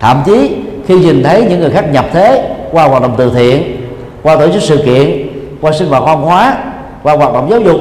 [0.00, 3.76] Thậm chí khi nhìn thấy những người khác nhập thế qua hoạt động từ thiện
[4.22, 5.28] qua tổ chức sự kiện
[5.60, 6.56] qua sinh hoạt văn hóa
[7.02, 7.80] qua hoạt động giáo dục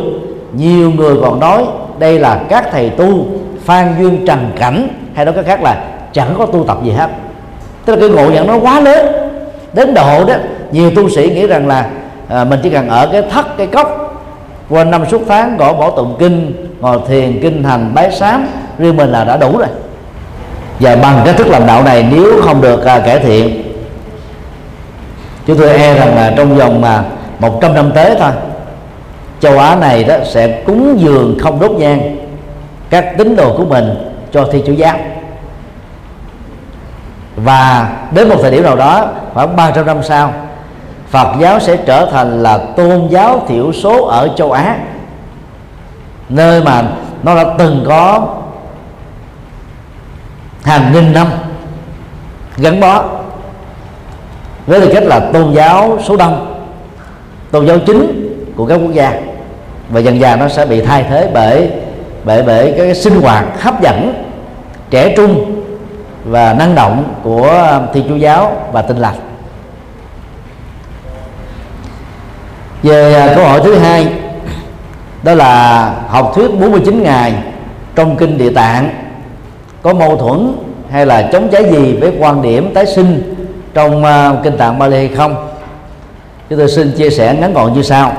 [0.53, 1.65] nhiều người còn nói
[1.99, 3.25] đây là các thầy tu
[3.63, 5.83] phan duyên trần cảnh hay nói cách khác là
[6.13, 7.09] chẳng có tu tập gì hết.
[7.85, 9.05] Tức là cái ngộ nhận nó quá lớn.
[9.73, 10.33] Đến độ đó
[10.71, 11.85] nhiều tu sĩ nghĩ rằng là
[12.27, 14.03] à, mình chỉ cần ở cái thất cái cốc
[14.69, 18.97] qua năm suốt tháng gõ bỏ tụng kinh ngồi thiền kinh hành bái sám riêng
[18.97, 19.67] mình là đã đủ rồi
[20.79, 23.63] và bằng cái thức làm đạo này nếu không được à, cải thiện
[25.47, 27.03] chúng tôi e rằng là trong vòng mà
[27.39, 28.31] 100 năm tới thôi
[29.39, 32.17] châu Á này đó sẽ cúng dường không đốt nhang
[32.89, 34.97] các tín đồ của mình cho thi chủ giáo
[37.35, 40.33] và đến một thời điểm nào đó khoảng 300 năm sau
[41.09, 44.77] Phật giáo sẽ trở thành là tôn giáo thiểu số ở châu Á
[46.29, 46.83] nơi mà
[47.23, 48.27] nó đã từng có
[50.63, 51.27] hàng nghìn năm
[52.57, 53.03] gắn bó
[54.67, 56.57] với tư cách là tôn giáo số đông
[57.51, 59.13] tôn giáo chính của các quốc gia.
[59.89, 61.71] Và dần dần nó sẽ bị thay thế bởi
[62.23, 64.25] bởi bởi cái sinh hoạt hấp dẫn,
[64.89, 65.61] trẻ trung
[66.25, 69.15] và năng động của thiên chúa giáo và tinh lành.
[72.83, 74.07] Về à, câu hỏi thứ hai,
[75.23, 77.33] đó là học thuyết 49 ngày
[77.95, 78.89] trong kinh địa tạng
[79.87, 80.53] có mâu thuẫn
[80.91, 83.35] hay là chống trái gì với quan điểm tái sinh
[83.73, 85.47] trong uh, kinh tạng Bali hay không?
[86.49, 88.13] Chúng tôi xin chia sẻ ngắn gọn như sau.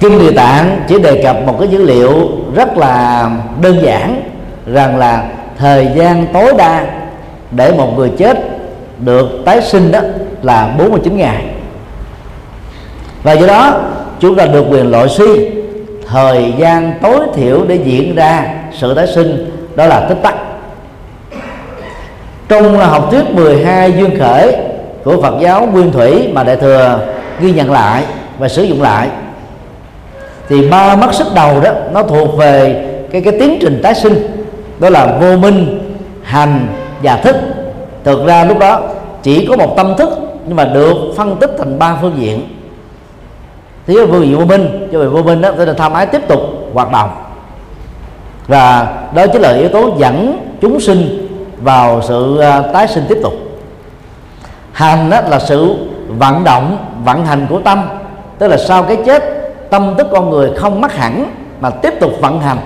[0.00, 3.30] Kinh địa tạng chỉ đề cập một cái dữ liệu rất là
[3.60, 4.22] đơn giản
[4.66, 5.24] rằng là
[5.58, 6.86] thời gian tối đa
[7.50, 8.38] để một người chết
[8.98, 10.00] được tái sinh đó
[10.42, 11.44] là 49 ngày.
[13.22, 13.80] Và do đó
[14.20, 15.61] chúng ta được quyền loại suy
[16.12, 20.34] thời gian tối thiểu để diễn ra sự tái sinh, đó là tích tắc.
[22.48, 24.56] Trong học thuyết 12 duyên khởi
[25.04, 27.00] của Phật giáo Nguyên Thủy mà Đại thừa
[27.40, 28.04] ghi nhận lại
[28.38, 29.08] và sử dụng lại,
[30.48, 34.46] thì ba mắt sức đầu đó, nó thuộc về cái cái tiến trình tái sinh,
[34.78, 35.78] đó là vô minh,
[36.22, 36.66] hành
[37.02, 37.36] và thức.
[38.04, 38.80] Thực ra lúc đó
[39.22, 40.08] chỉ có một tâm thức
[40.46, 42.42] nhưng mà được phân tích thành ba phương diện
[43.86, 46.28] thế nhất phương vô minh cho vị vô minh đó tức là tham ái tiếp
[46.28, 46.40] tục
[46.74, 47.10] hoạt động
[48.46, 51.28] và đó chính là yếu tố dẫn chúng sinh
[51.62, 53.32] vào sự à, tái sinh tiếp tục.
[54.72, 55.76] Hành đó là sự
[56.08, 57.88] vận động vận hành của tâm.
[58.38, 59.24] Tức là sau cái chết
[59.70, 61.24] tâm thức con người không mất hẳn
[61.60, 62.58] mà tiếp tục vận hành.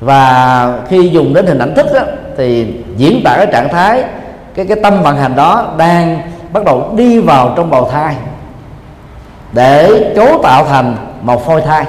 [0.00, 2.00] Và khi dùng đến hình ảnh thức đó,
[2.36, 4.04] thì diễn tả cái trạng thái
[4.54, 6.20] cái cái tâm vận hành đó đang
[6.52, 8.14] bắt đầu đi vào trong bào thai
[9.52, 11.84] để cấu tạo thành một phôi thai.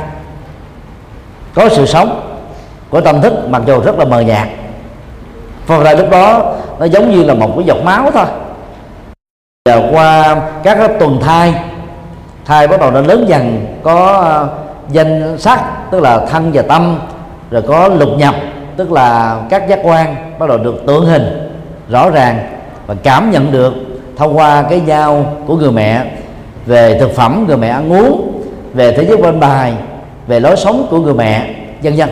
[1.55, 2.21] Có sự sống
[2.89, 4.47] của tâm thức, mặc dù rất là mờ nhạt.
[5.65, 8.25] Phôi thai lúc đó, nó giống như là một cái giọt máu thôi.
[9.65, 11.53] Và qua các cái tuần thai
[12.45, 14.49] thai bắt đầu nó lớn dần, có ờ,
[14.89, 16.99] danh sắc, tức là thân và tâm,
[17.51, 18.35] rồi có lục nhập,
[18.77, 21.51] tức là các giác quan bắt đầu được tượng hình
[21.89, 22.39] rõ ràng
[22.87, 23.73] và cảm nhận được
[24.17, 26.05] thông qua cái dao của người mẹ
[26.65, 28.41] về thực phẩm người mẹ ăn uống
[28.73, 29.73] về thế giới bên bài
[30.27, 32.09] về lối sống của người mẹ vân vân.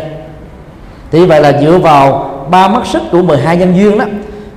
[1.12, 4.06] Thì vậy là dựa vào ba mắt sức của 12 nhân duyên đó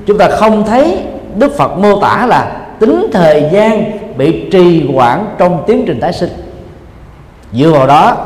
[0.07, 0.99] chúng ta không thấy
[1.37, 3.85] Đức Phật mô tả là tính thời gian
[4.17, 6.31] bị trì hoãn trong tiến trình tái sinh.
[7.53, 8.17] Dựa vào đó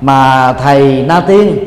[0.00, 1.58] mà thầy Na Tiên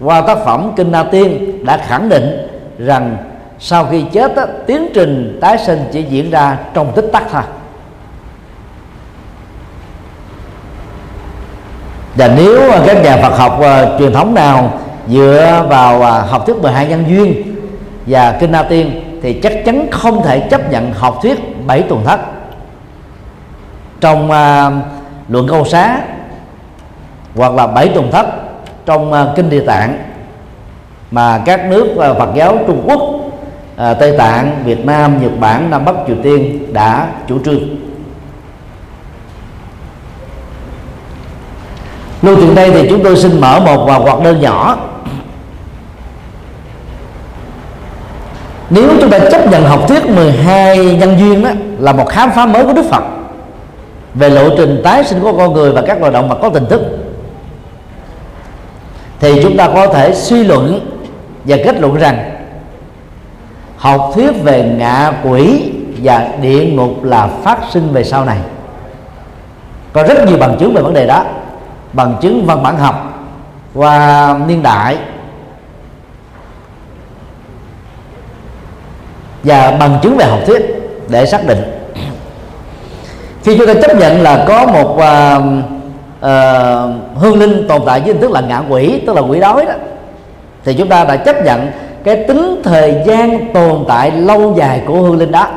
[0.00, 3.16] qua tác phẩm kinh Na Tiên đã khẳng định rằng
[3.58, 7.42] sau khi chết á, tiến trình tái sinh chỉ diễn ra trong tích tắc thôi.
[12.16, 14.72] Và nếu à, các nhà Phật học uh, truyền thống nào
[15.08, 17.56] dựa vào uh, học thuyết 12 nhân duyên
[18.06, 22.04] và kinh Na Tiên thì chắc chắn không thể chấp nhận học thuyết bảy tuần
[22.04, 22.20] thất.
[24.00, 24.72] Trong uh,
[25.28, 26.00] luận câu xá
[27.34, 28.26] hoặc là bảy tuần thất
[28.86, 29.98] trong uh, kinh địa tạng
[31.10, 35.70] mà các nước uh, Phật giáo Trung Quốc uh, Tây Tạng Việt Nam Nhật Bản
[35.70, 37.60] Nam Bắc Triều Tiên đã chủ trương.
[42.22, 44.78] Lưu tiện đây thì chúng tôi xin mở một hoạt đơn nhỏ.
[48.70, 52.46] Nếu chúng ta chấp nhận học thuyết 12 nhân duyên đó là một khám phá
[52.46, 53.02] mới của Đức Phật,
[54.14, 56.66] về lộ trình tái sinh của con người và các loài động vật có tình
[56.66, 56.82] thức,
[59.20, 60.90] thì chúng ta có thể suy luận
[61.44, 62.30] và kết luận rằng
[63.76, 68.38] học thuyết về ngạ quỷ và địa ngục là phát sinh về sau này.
[69.92, 71.24] Có rất nhiều bằng chứng về vấn đề đó
[71.96, 73.12] bằng chứng văn bản học
[73.74, 74.96] qua niên đại
[79.44, 80.62] và bằng chứng về học thuyết
[81.08, 81.62] để xác định.
[83.42, 85.42] Khi chúng ta chấp nhận là có một uh,
[86.18, 89.64] uh, hương linh tồn tại với hình thức là ngạ quỷ tức là quỷ đói
[89.64, 89.72] đó
[90.64, 91.70] thì chúng ta đã chấp nhận
[92.04, 95.48] cái tính thời gian tồn tại lâu dài của hương linh đó.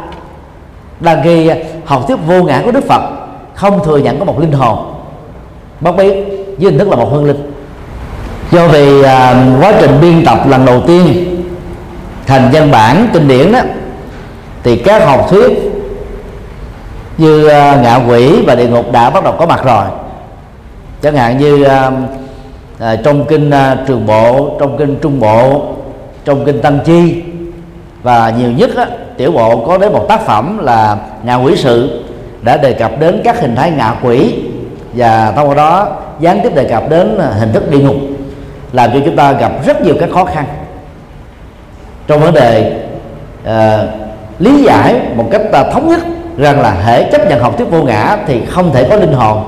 [1.01, 1.49] Là ghi
[1.85, 3.01] học thuyết vô ngã của đức phật
[3.53, 4.98] không thừa nhận có một linh hồn
[5.81, 6.13] bất biết
[6.57, 7.51] với hình thức là một hương linh.
[8.51, 11.35] Do vì à, quá trình biên tập lần đầu tiên
[12.27, 13.59] thành văn bản kinh điển đó
[14.63, 15.71] thì các học thuyết
[17.17, 19.85] như à, ngạ quỷ và địa ngục đã bắt đầu có mặt rồi.
[21.01, 21.91] Chẳng hạn như à,
[22.79, 25.61] à, trong kinh à, trường bộ trong kinh trung bộ
[26.25, 27.21] trong kinh tăng chi
[28.03, 28.85] và nhiều nhất á,
[29.17, 32.03] tiểu bộ có đến một tác phẩm là ngạ quỷ sự
[32.41, 34.35] đã đề cập đến các hình thái ngạ quỷ
[34.93, 35.87] và thông qua đó
[36.19, 37.95] gián tiếp đề cập đến à, hình thức địa ngục
[38.73, 40.45] làm cho chúng ta gặp rất nhiều các khó khăn.
[42.07, 42.81] Trong vấn đề
[43.43, 43.89] uh,
[44.39, 45.99] lý giải một cách uh, thống nhất
[46.37, 49.43] rằng là hệ chấp nhận học thuyết vô ngã thì không thể có linh hồn.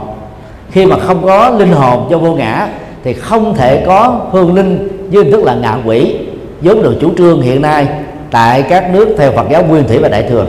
[0.71, 2.67] Khi mà không có linh hồn cho vô ngã
[3.03, 6.15] thì không thể có hương linh với hình thức là ngạ quỷ.
[6.61, 7.87] Vốn được chủ trương hiện nay
[8.31, 10.45] tại các nước theo Phật giáo Nguyên thủy và Đại thừa.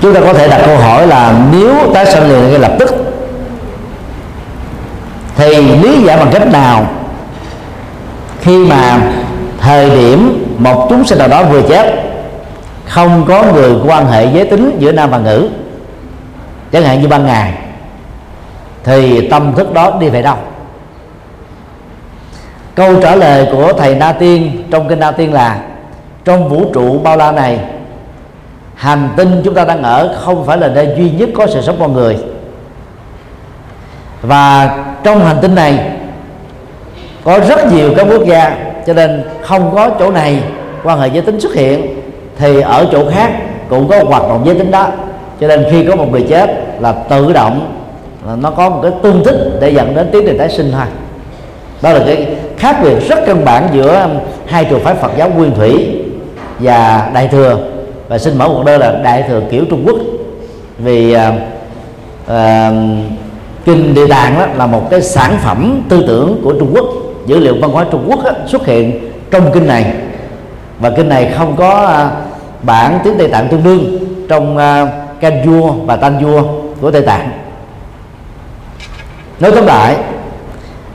[0.00, 3.05] Chúng ta có thể đặt câu hỏi là nếu tái sanh liền ngay lập tức
[5.36, 6.86] thì lý giải bằng cách nào?
[8.40, 9.00] Khi mà
[9.60, 11.94] thời điểm một chúng sinh nào đó vừa chết,
[12.88, 15.50] không có người quan hệ giới tính giữa nam và nữ,
[16.72, 17.54] chẳng hạn như ban ngày,
[18.84, 20.36] thì tâm thức đó đi về đâu?
[22.74, 25.58] Câu trả lời của thầy na tiên trong kinh na tiên là,
[26.24, 27.60] trong vũ trụ bao la này,
[28.74, 31.76] hành tinh chúng ta đang ở không phải là nơi duy nhất có sự sống
[31.78, 32.16] con người.
[34.22, 35.78] Và trong hành tinh này
[37.24, 40.42] có rất nhiều các quốc gia cho nên không có chỗ này
[40.84, 41.86] quan hệ giới tính xuất hiện
[42.38, 43.30] thì ở chỗ khác
[43.68, 44.88] cũng có hoạt động giới tính đó.
[45.40, 46.50] Cho nên khi có một người chết
[46.80, 47.82] là tự động
[48.26, 50.86] là nó có một cái tương thích để dẫn đến tiến trình tái sinh thôi.
[51.82, 52.26] Đó là cái
[52.58, 54.08] khác biệt rất căn bản giữa
[54.46, 56.02] hai trường phái Phật giáo Nguyên Thủy
[56.58, 57.58] và Đại thừa.
[58.08, 59.96] Và xin mở một đơn là Đại thừa kiểu Trung Quốc.
[60.78, 61.20] Vì uh,
[62.30, 62.72] uh,
[63.66, 66.84] kinh Địa Tạng đó là một cái sản phẩm tư tưởng của Trung Quốc.
[67.26, 69.94] Dữ liệu văn hóa Trung Quốc đó, xuất hiện trong kinh này.
[70.80, 73.98] Và kinh này không có uh, bản tiếng Tây Tạng tương đương
[74.28, 76.42] trong uh, Can vua và Tan vua
[76.80, 77.30] của Tây Tạng.
[79.40, 79.96] Nói tóm lại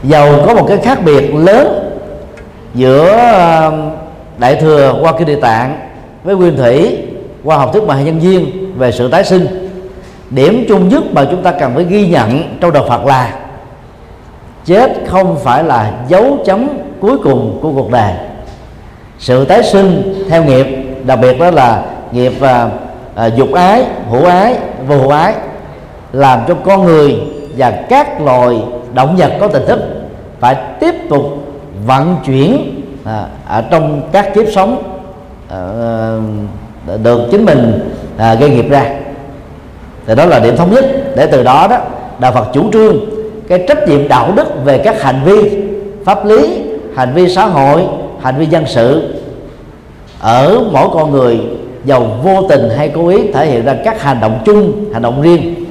[0.04, 1.92] dầu có một cái khác biệt lớn
[2.74, 3.72] giữa à,
[4.38, 5.80] đại thừa qua kinh địa tạng
[6.24, 6.98] với nguyên thủy
[7.44, 9.61] qua học thuyết mà nhân duyên về sự tái sinh
[10.32, 13.34] điểm chung nhất mà chúng ta cần phải ghi nhận trong đạo Phật là
[14.66, 16.68] chết không phải là dấu chấm
[17.00, 18.14] cuối cùng của cuộc đời.
[19.20, 20.68] Sự tái sinh theo nghiệp
[21.06, 22.70] đặc biệt đó là nghiệp à,
[23.16, 24.56] à, dục ái hữu ái
[24.88, 25.34] vô hữu ái
[26.14, 27.16] làm cho con người
[27.58, 28.62] và các loài
[28.94, 29.80] động vật có tình thức
[30.40, 31.22] phải tiếp tục
[31.86, 34.84] vận chuyển à, ở trong các kiếp sống
[35.50, 35.58] à,
[36.88, 39.01] à được chính mình à, gây nghiệp ra
[40.08, 40.86] thì đó là điểm thống nhất.
[41.16, 41.78] Để từ đó đó
[42.20, 42.98] đạo Phật chủ trương
[43.48, 45.64] cái trách nhiệm đạo đức về các hành vi
[46.06, 46.62] pháp lý
[46.96, 47.82] hành vi xã hội
[48.22, 49.14] hành vi dân sự
[50.20, 51.40] ở mỗi con người
[51.86, 55.22] giàu vô tình hay cố ý thể hiện ra các hành động chung hành động
[55.22, 55.66] riêng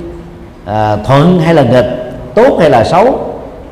[0.64, 3.18] à, thuận hay là nghịch tốt hay là xấu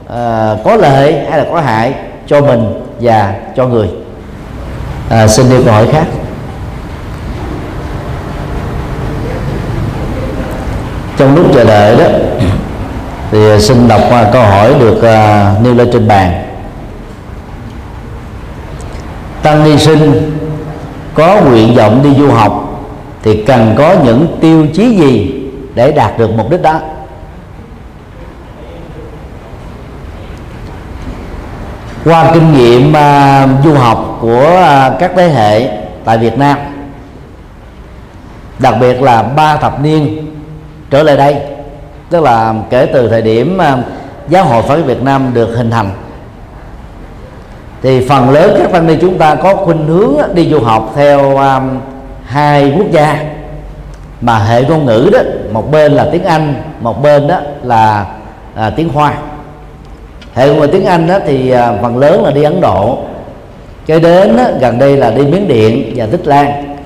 [0.09, 1.95] à, có lợi hay là có hại
[2.27, 2.65] cho mình
[3.01, 3.89] và cho người.
[5.11, 6.05] À, xin đi câu hỏi khác.
[11.19, 12.05] Trong lúc chờ đợi đó
[13.31, 16.45] thì à, xin đọc qua câu hỏi được uh, nêu lên trên bàn.
[19.43, 20.33] Tăng ni sinh
[21.15, 22.83] có nguyện vọng đi du học
[23.23, 25.35] thì cần có những tiêu chí gì
[25.75, 26.81] để đạt được mục đích đó?
[32.05, 35.69] Qua kinh nghiệm uh, du học của uh, các thế hệ
[36.05, 36.59] tại Việt Nam
[38.59, 40.28] đặc biệt là ba thập niên
[40.91, 41.37] trở lại đây.
[42.11, 43.77] Tức là kể từ thời điểm à,
[44.29, 45.91] giáo hội Phật Việt Nam được hình thành
[47.83, 51.37] thì phần lớn các tăng ni chúng ta có khuynh hướng đi du học theo
[51.37, 51.81] um,
[52.25, 53.25] hai quốc gia.
[54.21, 55.19] Mà hệ ngôn ngữ đó
[55.53, 58.07] một bên là tiếng Anh một bên đó là
[58.55, 59.15] à, tiếng Hoa.
[60.35, 62.99] Hệ ngôn ngữ tiếng Anh đó thì à, phần lớn là đi Ấn Độ
[63.87, 66.77] cho đến đó, gần đây là đi Miến Điện và Tích Lan.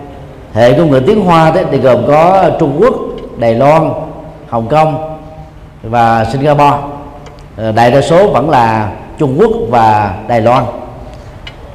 [0.55, 2.95] Hệ ngôn ngữ tiếng Hoa đó, thì gồm có Trung Quốc
[3.37, 3.91] Đài Loan,
[4.49, 5.19] Hồng Kông
[5.83, 6.77] và Singapore.
[7.57, 10.65] Ờ, đại đa số vẫn là Trung Quốc và Đài Loan.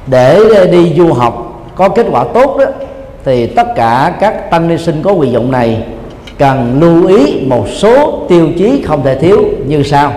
[0.06, 0.40] Để
[0.72, 2.64] đi du học có kết quả tốt đó,
[3.24, 5.82] thì tất cả các tăng ni sinh có quyền vọng này
[6.38, 10.12] cần lưu ý một số tiêu chí không thể thiếu như sau.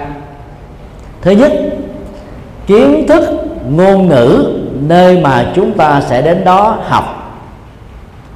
[1.22, 1.52] Thứ nhất,
[2.68, 3.24] kiến thức
[3.70, 7.18] ngôn ngữ nơi mà chúng ta sẽ đến đó học.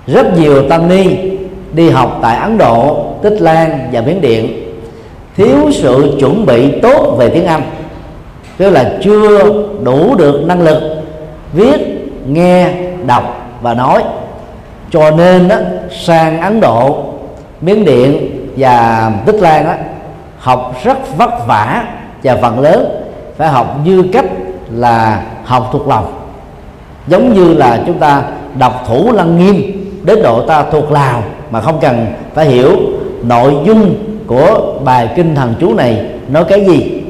[0.07, 1.34] Rất nhiều tăng ni
[1.75, 4.61] đi học tại Ấn Độ, Tích Lan và Miến Điện.
[5.37, 7.61] Thiếu sự chuẩn bị tốt về tiếng Anh
[8.57, 9.53] tức là chưa
[9.83, 11.03] đủ được năng lực
[11.53, 11.77] viết
[12.27, 12.73] nghe
[13.05, 14.03] đọc và nói.
[14.91, 15.55] Cho nên đó,
[15.91, 17.03] sang Ấn Độ
[17.61, 19.73] Miến Điện và Tích Lan đó,
[20.39, 21.83] học rất vất vả
[22.23, 23.01] và phần lớn
[23.37, 24.25] phải học như cách
[24.71, 26.13] là học thuộc lòng.
[27.07, 28.21] Giống như là chúng ta
[28.59, 32.71] đọc thủ lăng nghiêm đến độ ta thuộc lào mà không cần phải hiểu
[33.23, 33.95] nội dung
[34.27, 37.01] của bài kinh thần chú này nói cái gì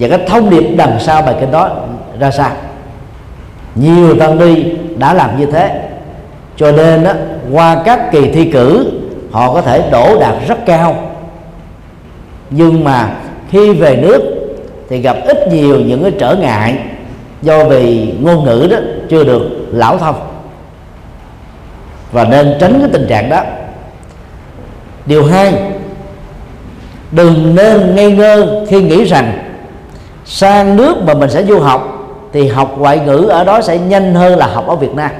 [0.00, 1.70] và cái thông điệp đằng sau bài kinh đó
[2.18, 2.50] ra sao.
[3.74, 4.64] Nhiều tăng ni
[4.96, 5.82] đã làm như thế
[6.56, 7.12] cho nên đó,
[7.52, 8.92] qua các kỳ thi cử
[9.30, 10.96] họ có thể đổ đạt rất cao.
[12.50, 13.14] Nhưng mà
[13.50, 14.22] khi về nước
[14.88, 16.78] thì gặp ít nhiều những cái trở ngại
[17.42, 18.76] do vì ngôn ngữ đó
[19.10, 20.14] chưa được lão thông.
[22.12, 23.42] Và nên tránh cái tình trạng đó
[25.06, 25.54] điều hai,
[27.10, 29.38] đừng nên ngây ngơ khi nghĩ rằng
[30.24, 31.92] sang nước mà mình sẽ du học
[32.32, 35.10] thì học ngoại ngữ ở đó sẽ nhanh hơn là học ở Việt Nam.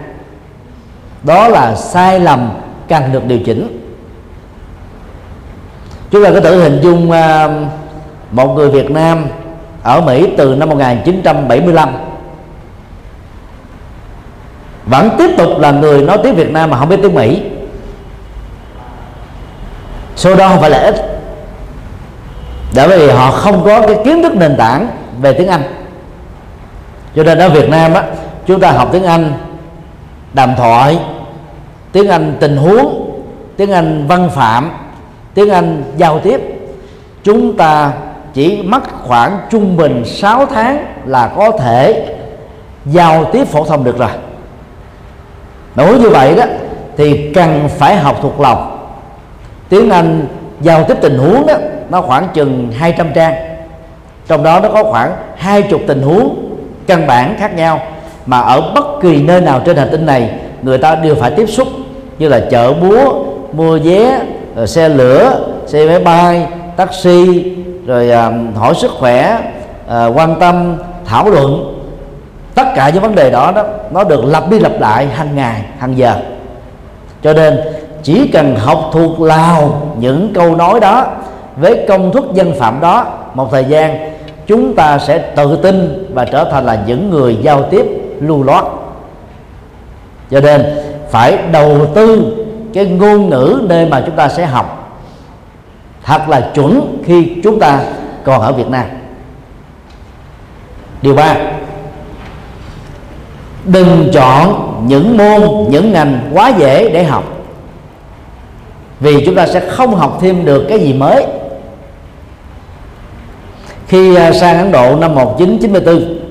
[1.22, 2.50] Đó là sai lầm
[2.88, 3.80] cần được điều chỉnh.
[6.10, 7.48] Chúng ta có thể hình dung à,
[8.30, 9.24] một người Việt Nam
[9.82, 11.88] ở Mỹ từ năm 1975
[14.86, 17.42] vẫn tiếp tục là người nói tiếng Việt Nam mà không biết tiếng Mỹ
[20.16, 20.94] số đó không phải là ít.
[22.74, 24.88] Bởi vì họ không có cái kiến thức nền tảng
[25.20, 25.62] về tiếng Anh.
[27.16, 28.02] Cho nên ở Việt Nam á,
[28.46, 29.32] chúng ta học tiếng Anh
[30.32, 30.98] đàm thoại,
[31.92, 33.10] tiếng Anh tình huống,
[33.56, 34.70] tiếng Anh văn phạm,
[35.34, 36.40] tiếng Anh giao tiếp.
[37.24, 37.92] Chúng ta
[38.34, 42.16] chỉ mất khoảng trung bình 6 tháng là có thể
[42.86, 44.10] giao tiếp phổ thông được rồi.
[45.74, 46.44] Đối như vậy đó,
[46.96, 48.75] thì cần phải học thuộc lòng
[49.68, 50.26] tiếng Anh
[50.60, 51.54] giao tiếp tình huống đó
[51.90, 53.34] nó khoảng chừng 200 trang.
[54.28, 56.56] Trong đó nó có khoảng hai chục tình huống
[56.86, 57.80] căn bản khác nhau
[58.26, 60.30] mà ở bất kỳ nơi nào trên hành tinh này
[60.62, 61.68] người ta đều phải tiếp xúc
[62.18, 64.20] như là chợ búa mua vé
[64.56, 66.46] rồi xe lửa xe máy bay
[66.76, 67.52] taxi
[67.86, 69.38] rồi à, hỏi sức khỏe
[69.86, 71.72] uh, quan tâm thảo luận.
[72.54, 75.62] Tất cả những vấn đề đó đó nó được lặp đi lặp lại hàng ngày
[75.78, 76.16] hàng giờ.
[77.22, 77.58] Cho nên
[78.02, 81.06] chỉ cần học thuộc lào những câu nói đó
[81.56, 84.12] với công thức dân phạm đó, một thời gian
[84.46, 87.86] chúng ta sẽ tự tin và trở thành là những người giao tiếp
[88.20, 88.64] lưu loát.
[90.30, 90.66] Cho nên
[91.10, 92.36] phải đầu tư
[92.74, 94.98] cái ngôn ngữ nơi mà chúng ta sẽ học,
[96.02, 97.80] thật là chuẩn khi chúng ta
[98.24, 98.84] còn ở Việt Nam.
[101.02, 101.36] Điều ba,
[103.64, 107.24] đừng chọn những môn, những ngành quá dễ để học
[109.00, 111.26] vì chúng ta sẽ không học thêm được cái gì mới.
[113.88, 116.26] Khi à, sang Ấn Độ năm 1994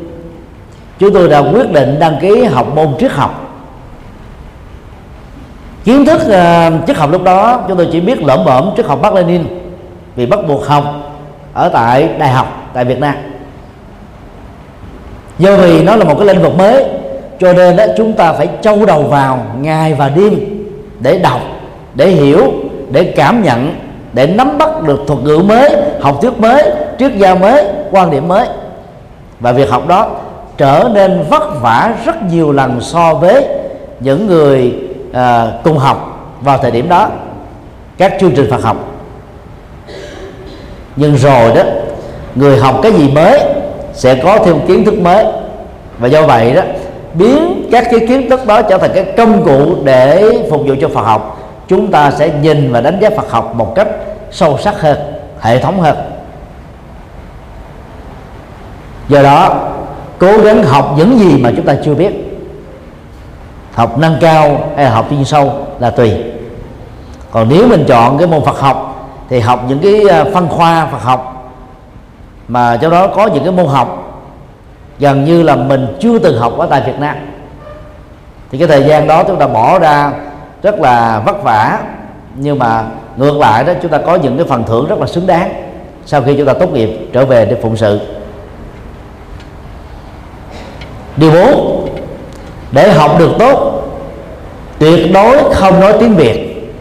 [0.99, 3.41] chúng tôi đã quyết định đăng ký học môn triết học.
[5.83, 8.99] Kiến thức uh, triết học lúc đó chúng tôi chỉ biết lỡm bẩm triết học
[9.01, 9.43] Bắc Lenin
[10.15, 10.83] vì bắt buộc học
[11.53, 13.15] ở tại đại học tại Việt Nam.
[15.39, 16.85] Do vì nó là một cái lĩnh vực mới
[17.39, 20.39] cho nên đó chúng ta phải trâu đầu vào ngày và đêm
[20.99, 21.41] để đọc
[21.95, 22.41] để hiểu
[22.91, 23.75] để cảm nhận
[24.13, 28.27] để nắm bắt được thuật ngữ mới học thuyết mới triết gia mới quan điểm
[28.27, 28.47] mới.
[29.39, 30.09] Và việc học đó
[30.57, 33.45] trở nên vất vả rất nhiều lần so với
[33.99, 34.73] những người
[35.13, 37.09] à, cùng học vào thời điểm đó
[37.97, 38.77] các chương trình Phật học.
[40.95, 41.61] Nhưng rồi đó
[42.35, 43.39] người học cái gì mới
[43.93, 45.25] sẽ có thêm kiến thức mới.
[45.99, 46.61] Và do vậy đó
[47.13, 50.87] biến các cái kiến thức đó trở thành cái công cụ để phục vụ cho
[50.87, 51.34] Phật học
[51.67, 53.87] chúng ta sẽ nhìn và đánh giá Phật học một cách
[54.31, 54.97] sâu sắc hơn,
[55.41, 55.97] hệ thống hơn.
[59.09, 59.55] Do đó,
[60.17, 62.13] cố gắng học những gì mà chúng ta chưa biết.
[63.73, 66.13] Học nâng cao hay là học chuyên sâu là tùy.
[67.31, 68.91] Còn nếu mình chọn cái môn Phật học
[69.29, 71.51] thì học những cái à, phân khoa Phật học,
[72.47, 74.01] mà trong đó có những cái môn học
[74.99, 77.15] gần như là mình chưa từng học ở tại Việt Nam,
[78.51, 80.11] thì cái thời gian đó chúng ta bỏ ra
[80.65, 81.79] rất là vất vả.
[82.35, 82.83] Nhưng mà
[83.17, 85.53] ngược lại đó, chúng ta có những cái phần thưởng rất là xứng đáng
[86.05, 87.99] sau khi chúng ta tốt nghiệp trở về để phụng sự.
[91.17, 91.87] Điều bốn,
[92.71, 93.81] để học được tốt,
[94.79, 96.71] tuyệt đối không nói tiếng việt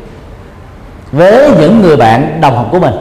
[1.12, 2.94] với những người bạn đồng học của mình.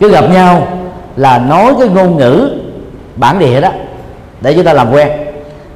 [0.00, 0.68] Cứ gặp nhau
[1.16, 2.50] là nói cái ngôn ngữ
[3.16, 3.68] bản địa đó,
[4.40, 5.08] để chúng ta làm quen.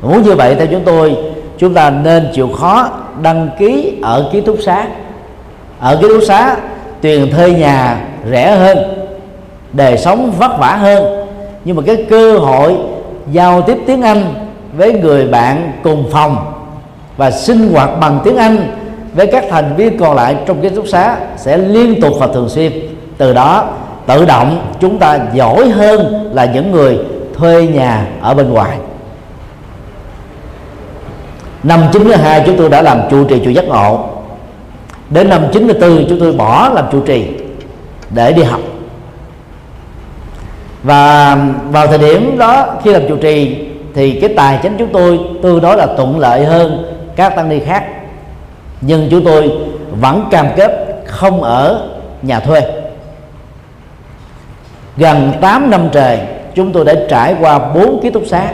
[0.02, 1.16] Muốn như vậy theo chúng tôi
[1.60, 2.88] chúng ta nên chịu khó
[3.22, 4.86] đăng ký ở ký túc xá.
[5.80, 6.56] Ở ký túc xá,
[7.00, 8.00] tiền thuê nhà
[8.30, 8.78] rẻ hơn,
[9.72, 11.26] đời sống vất vả hơn.
[11.64, 12.76] Nhưng mà cái cơ hội
[13.32, 14.34] giao tiếp tiếng Anh
[14.76, 16.36] với người bạn cùng phòng
[17.16, 18.76] và sinh hoạt bằng tiếng Anh
[19.14, 22.48] với các thành viên còn lại trong ký túc xá sẽ liên tục và thường
[22.48, 22.72] xuyên.
[23.18, 23.64] Từ đó,
[24.06, 26.98] tự động chúng ta giỏi hơn là những người
[27.38, 28.76] thuê nhà ở bên ngoài
[31.62, 34.04] năm 92 chúng tôi đã làm trụ trì chùa giác ngộ.
[35.10, 37.26] Đến năm 94 chúng tôi bỏ làm trụ trì
[38.10, 38.60] để đi học.
[40.82, 41.36] Và
[41.70, 45.60] vào thời điểm đó, khi làm trụ trì, thì cái tài chính chúng tôi tương
[45.60, 46.84] đối là thuận lợi hơn
[47.16, 47.84] các tăng ni khác.
[48.80, 49.52] Nhưng chúng tôi
[49.90, 51.88] vẫn cam kết không ở
[52.22, 52.60] nhà thuê.
[54.96, 56.18] Gần 8 năm trời,
[56.54, 58.52] chúng tôi đã trải qua bốn ký túc xá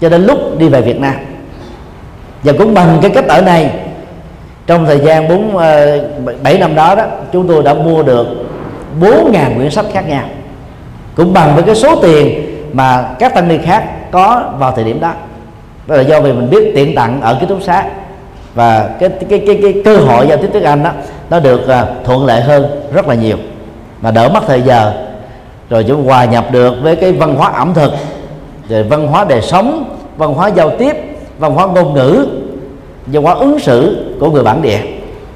[0.00, 1.14] cho đến lúc đi về Việt Nam
[2.42, 3.70] và cũng bằng cái cách ở này
[4.66, 6.00] trong thời gian bốn ờ,
[6.42, 8.26] bảy năm đó đó chúng tôi đã mua được
[9.00, 10.24] bốn ngàn quyển sách khác nhau.
[11.14, 15.00] Cũng bằng với cái số tiền mà các tăng ni khác có vào thời điểm
[15.00, 15.12] đó.
[15.86, 17.84] Đó là do vì mình biết tiện tặng ở cái túc xá.
[18.54, 20.90] Và cái cái cái, cái cơ hội giao tiếp tiếng Anh đó
[21.30, 23.36] nó được uh, thuận lợi hơn rất là nhiều.
[24.00, 24.92] Mà đỡ mất thời giờ.
[25.70, 27.92] Rồi chúng hòa nhập được với cái văn hóa ẩm thực
[28.68, 30.96] rồi văn hóa đời sống văn hóa giao tiếp
[31.38, 32.26] văn hóa ngôn ngữ
[33.06, 34.80] văn hóa ứng xử của người bản địa.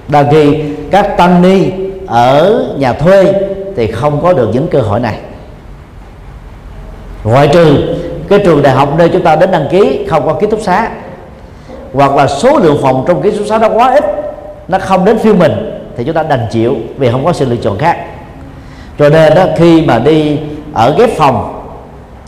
[0.09, 1.71] Đa khi các tăng ni
[2.07, 3.33] ở nhà thuê
[3.77, 5.19] thì không có được những cơ hội này.
[7.25, 7.95] Ngoại trừ
[8.29, 10.91] cái trường đại học nơi chúng ta đến đăng ký không có ký túc xá
[11.93, 14.05] hoặc là số lượng phòng trong ký túc xá nó quá ít
[14.69, 15.53] nó không đến phiêu mình
[15.97, 17.97] thì chúng ta đành chịu vì không có sự lựa chọn khác.
[18.99, 20.39] Cho nên đó khi mà đi
[20.73, 21.63] ở ghép phòng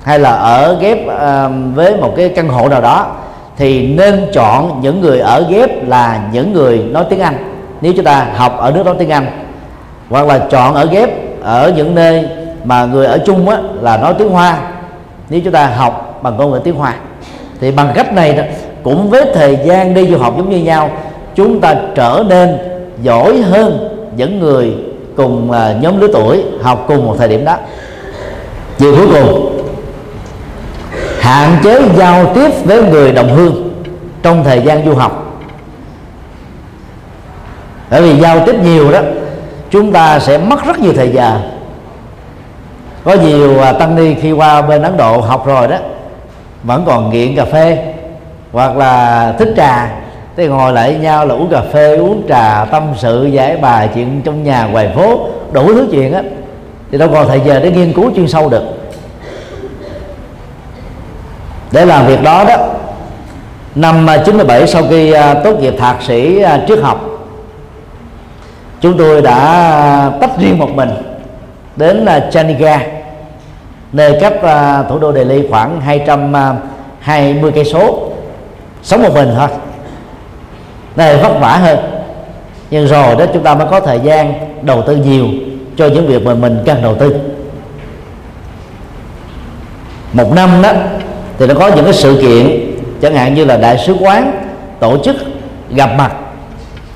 [0.03, 3.17] hay là ở ghép uh, với một cái căn hộ nào đó
[3.59, 7.35] thì nên chọn những người ở ghép là những người nói tiếng Anh.
[7.81, 9.27] Nếu chúng ta học ở nước nói tiếng Anh
[10.09, 11.11] hoặc là chọn ở ghép
[11.43, 12.29] ở những nơi
[12.65, 14.59] mà người ở chung á, là nói tiếng Hoa
[15.31, 16.95] nếu chúng ta học bằng ngôn ngữ tiếng Hoa
[17.61, 18.43] thì bằng cách này đó,
[18.83, 20.91] cũng với thời gian đi du học giống như nhau
[21.35, 22.59] chúng ta trở nên
[23.03, 24.75] giỏi hơn những người
[25.17, 27.57] cùng à, nhóm lứa tuổi học cùng một thời điểm đó.
[28.79, 29.58] Điều cuối cùng
[31.29, 33.73] hạn chế giao tiếp với người đồng hương
[34.23, 35.41] trong thời gian du học.
[37.91, 39.01] Bởi vì giao tiếp nhiều đó,
[39.71, 41.41] chúng ta sẽ mất rất nhiều thời gian.
[43.05, 45.77] có nhiều à, tăng ni khi qua bên ấn độ học rồi đó,
[46.63, 47.95] vẫn còn nghiện cà phê
[48.53, 49.91] hoặc là thích trà.
[50.37, 53.89] Thì ngồi lại với nhau là uống cà phê, uống trà, tâm sự, giải bài
[53.95, 55.21] chuyện trong nhà, ngoài phố,
[55.53, 56.23] đủ thứ chuyện á.
[56.93, 58.78] Thì đâu còn thời giờ để nghiên cứu chuyên sâu được
[61.73, 62.57] để làm việc đó đó,
[63.75, 67.01] năm à, 97 sau khi à, tốt nghiệp thạc sĩ à, triết học,
[68.81, 70.91] chúng tôi đã tách riêng một mình
[71.77, 72.81] đến Chaniga
[73.93, 74.35] nơi cách
[74.89, 78.13] thủ đô Delhi khoảng 220 cây số,
[78.83, 79.49] sống một mình thôi.
[80.97, 81.79] Này vất vả hơn,
[82.71, 85.27] nhưng rồi đó chúng ta mới có thời gian đầu tư nhiều
[85.77, 87.15] cho những việc mà mình cần đầu tư.
[90.13, 90.73] Một năm đó
[91.39, 94.33] thì nó có những cái sự kiện chẳng hạn như là đại sứ quán
[94.81, 95.17] tổ chức
[95.71, 96.13] gặp mặt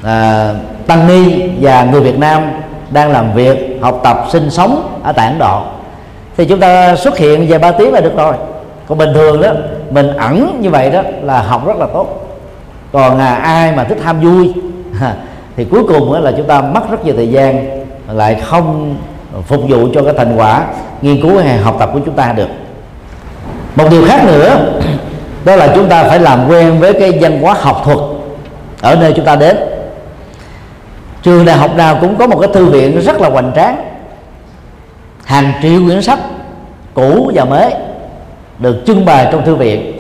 [0.03, 0.51] à,
[0.87, 2.43] tăng ni và người Việt Nam
[2.91, 5.63] đang làm việc học tập sinh sống ở tại Ấn Độ.
[6.37, 8.35] Thì chúng ta xuất hiện vài ba tiếng là được rồi.
[8.89, 9.53] Còn bình thường đó
[9.91, 12.29] mình ẩn như vậy đó là học rất là tốt.
[12.93, 14.53] Còn à, ai mà thích ham vui
[15.57, 17.67] thì cuối cùng là chúng ta mất rất nhiều thời gian
[18.09, 18.97] lại không
[19.47, 20.65] phục vụ cho cái thành quả
[21.03, 22.49] nghiên cứu hay học tập của chúng ta được
[23.77, 24.59] một điều khác nữa
[25.45, 27.99] đó là chúng ta phải làm quen với cái văn hóa học thuật
[28.81, 29.57] ở nơi chúng ta đến.
[31.23, 33.77] Trường đại học nào cũng có một cái thư viện rất là hoành tráng.
[35.25, 36.19] Hàng triệu quyển sách
[36.95, 37.75] cũ và mới
[38.59, 39.99] được trưng bày trong thư viện.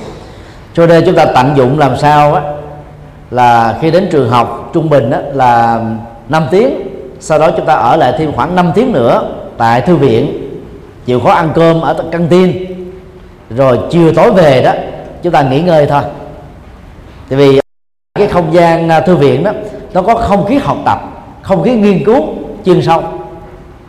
[0.74, 2.42] Cho nên chúng ta tận dụng làm sao á,
[3.30, 5.80] là khi đến trường học trung bình á, là
[6.28, 6.80] 5 tiếng.
[7.20, 9.22] Sau đó chúng ta ở lại thêm khoảng 5 tiếng nữa
[9.58, 10.48] tại thư viện.
[11.06, 12.71] Chịu khó ăn cơm ở căng tin
[13.56, 14.72] rồi chiều tối về đó
[15.22, 16.02] chúng ta nghỉ ngơi thôi.
[17.28, 17.60] Tại vì
[18.18, 19.50] cái không gian à, thư viện đó
[19.94, 20.98] nó có không khí học tập
[21.42, 22.24] không khí nghiên cứu
[22.64, 23.02] chuyên sâu.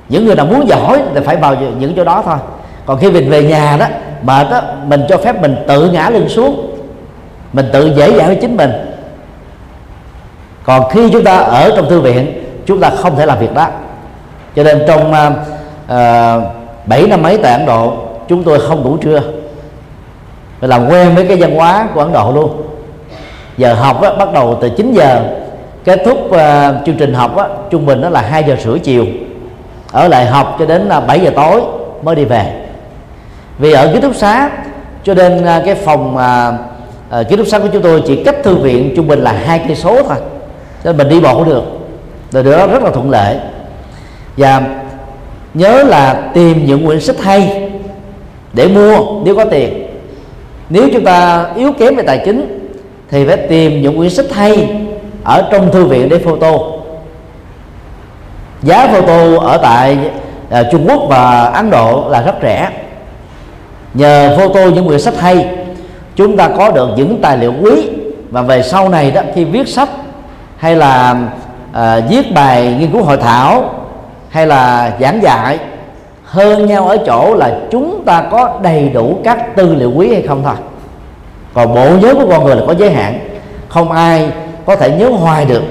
[0.10, 2.38] Những người nào muốn giỏi thì phải vào những chỗ đó thôi.
[2.86, 3.88] Còn khi mình về nhà đó
[4.22, 6.76] mệt đó mình cho phép mình tự ngã lên xuống.
[7.54, 8.72] Mình tự dễ dàng với chính mình.
[10.64, 13.68] Còn khi chúng ta ở trong thư viện chúng ta không thể làm việc đó.
[14.56, 15.34] Cho nên trong uh,
[17.04, 17.94] uh, năm mấy tại Ấn Độ
[18.28, 19.22] chúng tôi không ngủ trưa
[20.64, 22.62] và làm quen với cái văn hóa của Ấn Độ luôn.
[23.58, 25.22] Giờ học á, bắt đầu từ 9 giờ
[25.84, 26.36] kết thúc uh,
[26.86, 29.06] chương trình học á, trung bình nó là 2 giờ rưỡi chiều.
[29.92, 31.62] Ở lại học cho đến ờ, là 7 giờ tối
[32.04, 32.66] mới đi về.
[33.58, 34.50] Vì ở ký túc xá
[35.04, 38.36] cho nên uh, cái phòng uh, uh, ký túc xá của chúng tôi chỉ cách
[38.44, 40.18] thư viện trung bình là hai cây số thôi.
[40.84, 41.64] Cho nên mình đi bộ cũng được.
[42.32, 43.38] Từ đó rất là thuận lợi.
[44.38, 44.62] Và
[45.54, 47.70] nhớ là tìm những quyển sách hay
[48.54, 49.83] để mua nếu có tiền
[50.74, 52.70] nếu chúng ta yếu kém về tài chính
[53.10, 54.82] thì phải tìm những quyển sách hay
[55.24, 56.52] ở trong thư viện để photo.
[58.62, 59.98] Giá photo ở tại
[60.48, 62.70] uh, Trung Quốc và Ấn Độ là rất rẻ.
[63.94, 65.50] Nhờ photo những quyển sách hay
[66.16, 67.90] chúng ta có được những tài liệu quý
[68.30, 69.90] và về sau này đó khi viết sách
[70.58, 71.16] hay là
[71.74, 73.74] à, viết bài nghiên cứu hội thảo
[74.30, 75.60] hay là giảng dạy
[76.34, 80.22] hơn nhau ở chỗ là chúng ta có đầy đủ các tư liệu quý hay
[80.22, 80.56] không thôi.
[81.54, 83.20] Còn bộ nhớ của con người là có giới hạn.
[83.68, 84.32] Không ai
[84.66, 85.64] có thể nhớ hoài được.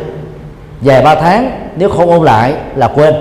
[0.80, 3.14] Vài ba tháng nếu không ôn lại là quên.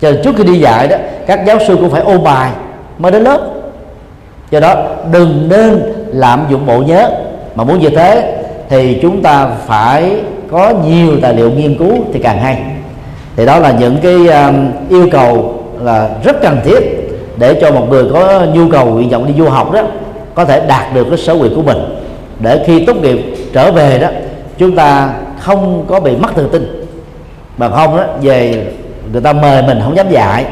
[0.00, 0.96] Cho nên trước khi đi dạy đó
[1.26, 2.50] các giáo sư cũng phải ôn bài
[2.98, 3.40] mới đến lớp.
[4.50, 4.74] Do đó
[5.12, 7.10] đừng nên lạm dụng bộ nhớ.
[7.54, 10.16] Mà muốn như thế thì chúng ta phải
[10.50, 12.62] có nhiều tài liệu nghiên cứu thì càng hay.
[13.36, 16.80] Thì đó là những cái um, yêu cầu là rất cần thiết
[17.36, 19.82] để cho một người có nhu cầu nguyện vọng đi du học đó,
[20.34, 21.78] có thể đạt được cái sở quyền của mình.
[22.40, 24.08] Để khi tốt nghiệp trở về đó,
[24.58, 26.86] chúng ta không có bị mất tự tin.
[27.58, 28.66] Mà không đó, về
[29.12, 30.44] người ta mời mình không dám dạy,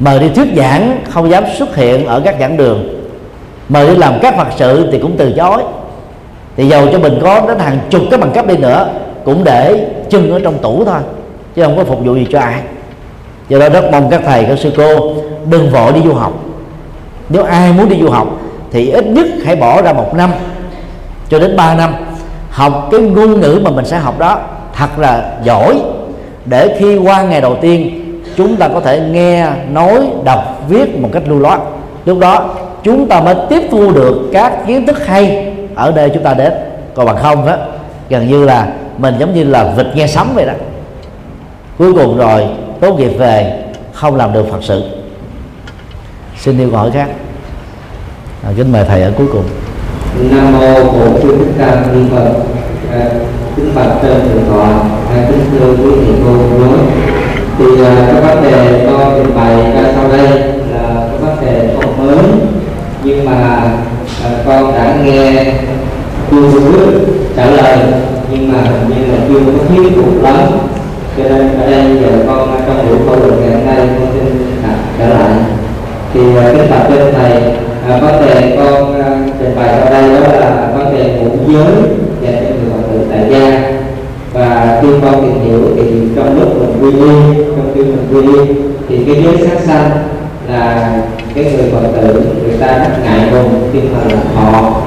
[0.00, 2.88] mời đi thuyết giảng không dám xuất hiện ở các giảng đường.
[3.68, 5.62] Mời đi làm các phật sự thì cũng từ chối.
[6.56, 8.88] Thì giàu cho mình có đến hàng chục cái bằng cấp đi nữa,
[9.24, 11.00] cũng để chân ở trong tủ thôi,
[11.54, 12.60] chứ không có phục vụ gì cho ai
[13.48, 15.14] do đó rất mong các thầy, các sư cô
[15.50, 16.32] đừng vội đi du học.
[17.28, 18.28] Nếu ai muốn đi du học
[18.72, 20.30] thì ít nhất hãy bỏ ra một năm
[21.28, 21.94] cho đến 3 năm
[22.50, 24.38] học cái ngôn ngữ mà mình sẽ học đó.
[24.74, 25.80] Thật là giỏi.
[26.44, 28.02] Để khi qua ngày đầu tiên,
[28.36, 31.60] chúng ta có thể nghe, nói, đọc, viết một cách lưu loát.
[32.04, 36.22] Lúc đó, chúng ta mới tiếp thu được các kiến thức hay ở đây chúng
[36.22, 36.52] ta đến.
[36.94, 37.56] Còn bằng không đó
[38.08, 38.68] gần như là
[38.98, 40.52] mình giống như là vịt nghe sấm vậy đó.
[41.78, 42.46] Cuối cùng rồi
[42.80, 43.62] tốt nghiệp về
[43.92, 44.82] không làm được phật sự.
[46.38, 47.08] Xin yêu hỏi khác.
[48.44, 49.44] À, kính mời thầy ở cuối cùng.
[50.30, 52.32] Nam mô bổn sư thích ca mâu ni phật.
[52.92, 53.10] À,
[53.56, 54.68] kính bạch trên thượng tọa
[55.14, 56.78] à, kính thưa quý thầy cô nói
[57.58, 60.28] thì à, các vấn đề con trình bày ra sau đây
[60.72, 62.24] là các vấn đề không mới.
[63.04, 63.72] Nhưng mà
[64.46, 65.54] con đã nghe
[66.30, 67.00] chưa trước
[67.36, 67.78] trả lời.
[68.30, 70.36] Nhưng mà hình như là chưa có thuyết phục lắm
[71.16, 74.46] cho nên ở đây giờ con trong buổi câu luận ngày hôm nay con xin
[74.64, 75.30] à, trở lại.
[76.14, 77.32] Thì à, kính bạch trên thầy
[77.88, 81.74] à, vấn đề con à, trình bày ở đây đó là vấn đề ngũ giới
[82.22, 83.72] dành cho người phật tử tại gia.
[84.32, 85.82] Và khi con tìm hiểu thì
[86.16, 88.54] trong lúc mình quy y trong khi mình quy y
[88.88, 89.90] thì cái giới sát sanh
[90.48, 90.92] là
[91.34, 94.82] cái người phật tử người ta rất ngại ngùng khi mà làm họ.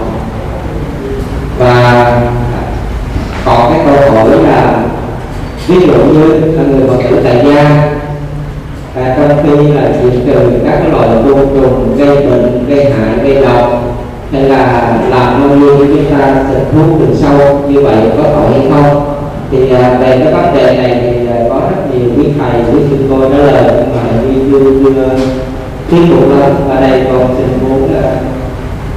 [1.59, 2.21] Và
[3.45, 4.83] còn cái câu hỏi là
[5.69, 7.89] ví dụ như là người phật tử tại gia
[8.95, 13.43] và trong khi là diệt trừ các loài côn trùng gây bệnh gây hại gây
[13.43, 13.83] độc
[14.31, 18.51] hay là làm nông lương chúng ta xịt thuốc từ sâu như vậy có tội
[18.51, 19.15] hay không
[19.51, 22.79] thì à, về cái vấn đề này thì à, có rất nhiều quý thầy quý
[22.89, 25.09] sư cô trả lời nhưng mà như chưa
[25.91, 27.89] thuyết phục lắm ở đây con xin muốn uh,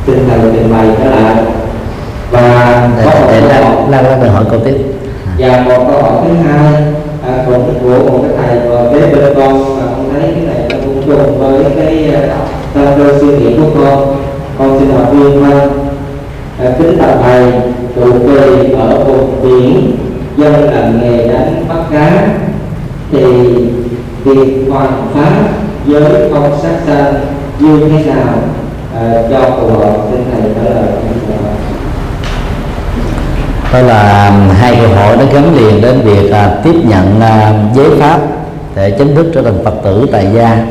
[0.07, 1.37] xin thầy trình bày trở lại
[2.31, 5.02] và để, có một để câu lan hỏi lan lan hỏi câu tiếp
[5.43, 6.83] và một câu hỏi thứ hai
[7.27, 10.69] à, cũng của một cái thầy và kế bên con mà con thấy cái này
[10.71, 12.37] nó cũng trùng với cái à,
[12.75, 14.17] tâm tư suy nghĩ của con.
[14.59, 15.69] Con xin hỏi viên văn
[16.61, 17.53] à, kính bạch thầy
[17.97, 19.97] trụ trì ở vùng biển
[20.37, 22.29] dân làm nghề đánh bắt cá.
[23.13, 23.25] Thì
[24.25, 25.33] việc hoàn pháp
[25.87, 27.15] với không sát sanh
[27.59, 28.35] như thế nào
[28.95, 30.93] à, cho phù hợp xin thầy trả lời
[33.73, 37.55] đó là um, hai câu hỏi nó gắn liền đến việc à, tiếp nhận à,
[37.75, 38.21] giới pháp
[38.75, 40.67] để chính thức trở thành phật tử tại gia.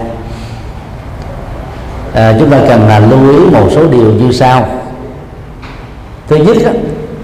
[2.14, 4.66] À, chúng ta cần là lưu ý một số điều như sau.
[6.28, 6.72] Thứ nhất đó,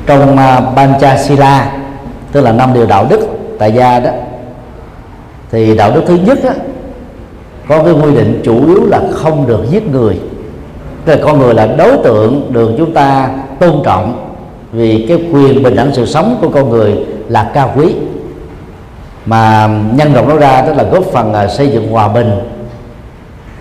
[0.05, 1.71] trong à, Panchasila
[2.31, 3.19] tức là năm điều đạo đức
[3.59, 4.09] tại gia đó
[5.51, 6.51] thì đạo đức thứ nhất đó,
[7.67, 10.19] có cái quy định chủ yếu là không được giết người.
[11.05, 14.26] Tức là con người là đối tượng được chúng ta tôn trọng
[14.71, 16.95] vì cái quyền bình đẳng sự sống của con người
[17.29, 17.85] là cao quý.
[19.25, 22.31] Mà nhân rộng nó ra tức là góp phần à, xây dựng hòa bình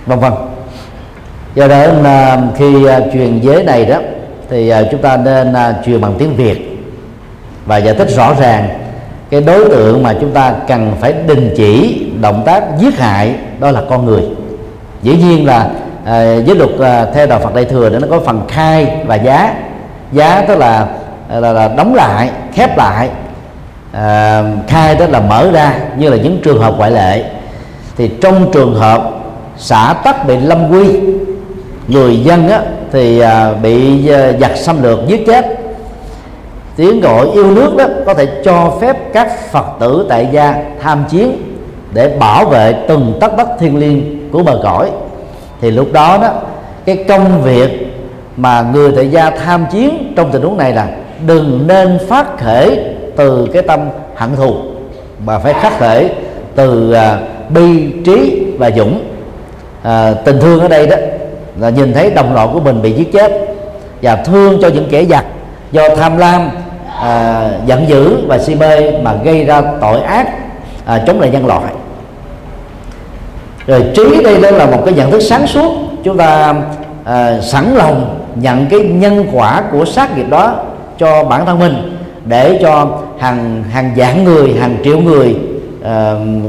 [0.07, 0.33] vân vân.
[1.55, 3.99] Do đó à, khi à, truyền giới này đó
[4.51, 5.55] thì chúng ta nên
[5.87, 6.79] truyền bằng tiếng việt
[7.67, 8.69] và giải thích rõ ràng
[9.31, 13.71] cái đối tượng mà chúng ta cần phải đình chỉ động tác giết hại đó
[13.71, 14.23] là con người.
[15.03, 15.71] Dĩ nhiên là
[16.05, 19.55] à, giới luật à, theo đạo Phật Đại thừa nó có phần khai và giá
[20.17, 20.87] giá tức là
[21.29, 23.09] ờ, là, là đóng lại khép lại
[23.93, 27.25] à, khai tức là mở ra như là những trường hợp ngoại lệ.
[27.97, 29.11] Thì trong trường hợp
[29.57, 31.01] xã tắc bị lâm quy
[31.89, 32.61] người dân á,
[32.93, 35.47] thì à, bị à, giặc xâm lược giết chết
[36.77, 41.05] tiếng gọi yêu nước đó có thể cho phép các phật tử tại gia tham
[41.09, 41.57] chiến
[41.93, 44.91] để bảo vệ từng tất đất thiên liêng của bờ cõi.
[45.61, 46.31] Thì lúc đó đó
[46.85, 47.96] cái công việc
[48.37, 50.89] mà người tại gia tham chiến trong tình huống này là
[51.27, 52.79] đừng nên phát khởi
[53.17, 53.81] từ cái tâm
[54.15, 54.55] hận thù
[55.25, 56.11] mà phải phát khởi
[56.55, 57.19] từ à,
[57.49, 59.01] bi trí và dũng.
[59.83, 60.97] À, tình thương ở đây đó
[61.61, 63.33] là nhìn thấy đồng loại của mình bị giết chết
[64.03, 65.25] và thương cho những kẻ giặc
[65.73, 66.51] do tham lam
[67.01, 70.29] à, giận dữ và si mê mà gây ra tội ác
[70.85, 71.73] à, chống lại nhân loại.
[73.67, 75.73] Rồi trí đây đó là một cái nhận thức sáng suốt.
[76.05, 76.55] Chúng ta
[77.05, 80.55] à, sẵn lòng nhận cái nhân quả của sát nghiệp đó
[80.99, 85.37] cho bản thân mình để cho hàng hàng vạn người hàng triệu người
[85.81, 85.87] uh,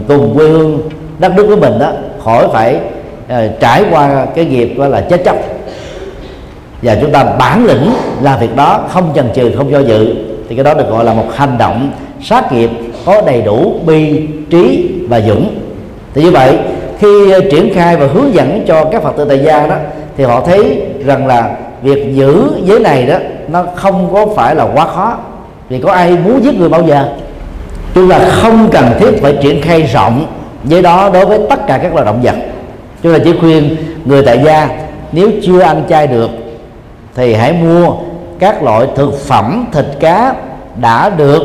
[0.07, 0.81] cùng quê hương
[1.19, 1.91] đất nước của mình đó
[2.23, 5.35] khỏi phải uh, trải qua cái nghiệp gọi là chết chóc.
[6.81, 10.15] Và chúng ta bản lĩnh làm việc đó không chần chừ không do dự
[10.49, 12.69] thì cái đó được gọi là một hành động sát nghiệp
[13.05, 15.55] có đầy đủ bi trí và dũng.
[16.13, 16.57] Thì như vậy
[16.99, 19.75] khi triển khai và hướng dẫn cho các phật tử tại gia đó
[20.17, 23.17] thì họ thấy rằng là việc giữ giới này đó,
[23.47, 25.17] nó không có phải là quá khó.
[25.69, 27.09] Vì có ai muốn giết người bao giờ?
[27.95, 30.25] Chúng ta không cần thiết phải triển khai rộng
[30.63, 32.36] với đó đối với tất cả các loài động vật.
[33.03, 33.75] Chúng ta chỉ khuyên
[34.05, 34.69] người tại gia,
[35.11, 36.30] nếu chưa ăn chay được,
[37.15, 37.93] thì hãy mua
[38.39, 40.34] các loại thực phẩm, thịt cá
[40.82, 41.41] đã được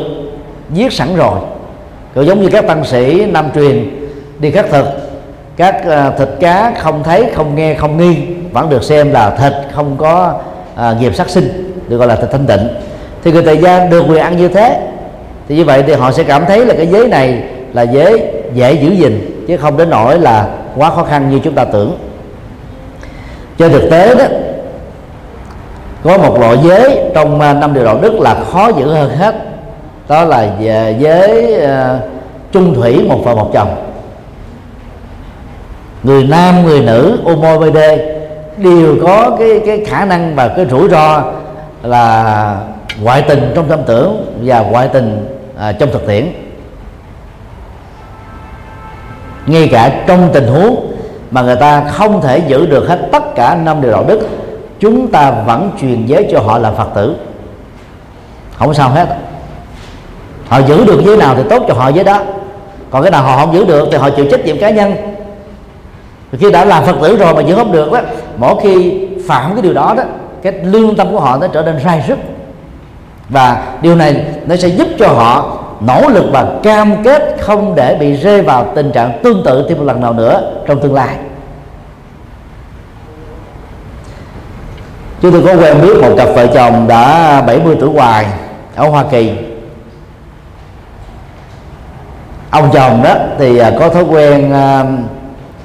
[0.73, 1.39] giết sẵn rồi.
[2.15, 3.89] Cũng giống như các tăng sĩ nam truyền
[4.39, 4.85] đi khắc thực,
[5.57, 8.17] các ờ, thịt cá không thấy, không nghe, không nghi
[8.53, 10.33] vẫn được xem là thịt không có
[10.75, 12.67] à, nghiệp sát sinh được gọi là thịt thanh tịnh.
[13.23, 14.87] Thì người tại gia được quyền ăn như thế.
[15.47, 17.43] Thì như vậy thì họ sẽ cảm thấy là cái giới này
[17.73, 21.55] là giới dễ giữ gìn chứ không đến nỗi là quá khó khăn như chúng
[21.55, 21.97] ta tưởng.
[23.57, 24.25] Trên thực tế đó
[26.03, 29.35] có một loại giới trong à, năm điều đạo đức là khó giữ hơn hết.
[30.07, 30.37] Đó là
[30.67, 32.01] à, giới uh,
[32.51, 33.75] chung thủy một vợ một chồng.
[36.03, 37.77] Người nam người nữ OMOPD
[38.57, 41.23] đều có cái cái khả năng và cái rủi ro
[41.83, 42.57] là
[43.01, 46.27] ngoại tình trong tâm tưởng và ngoại tình à, trong thực tiễn.
[49.45, 50.93] Ngay cả trong tình huống
[51.31, 54.29] mà người ta không thể giữ được hết tất cả năm điều đạo đức
[54.79, 57.15] chúng ta vẫn truyền giới cho họ là phật tử.
[58.57, 59.17] Không sao hết.
[60.47, 62.21] Họ giữ được giới nào thì tốt cho họ giới đó.
[62.89, 65.12] Còn cái nào họ không giữ được thì họ chịu trách nhiệm cá nhân
[66.39, 67.99] khi đã làm phật tử rồi mà giữ không được đó
[68.37, 70.03] mỗi khi phạm cái điều đó đó,
[70.43, 72.19] cái lương tâm của họ nó trở nên sai sức
[73.29, 77.97] và điều này nó sẽ giúp cho họ nỗ lực và cam kết không để
[77.99, 81.15] bị rơi vào tình trạng tương tự thêm một lần nào nữa trong tương lai.
[85.21, 88.25] Chúng tôi có quen biết một cặp vợ chồng đã 70 tuổi hoài
[88.75, 89.31] ở Hoa Kỳ.
[92.49, 94.85] Ông chồng đó thì à, có thói quen à,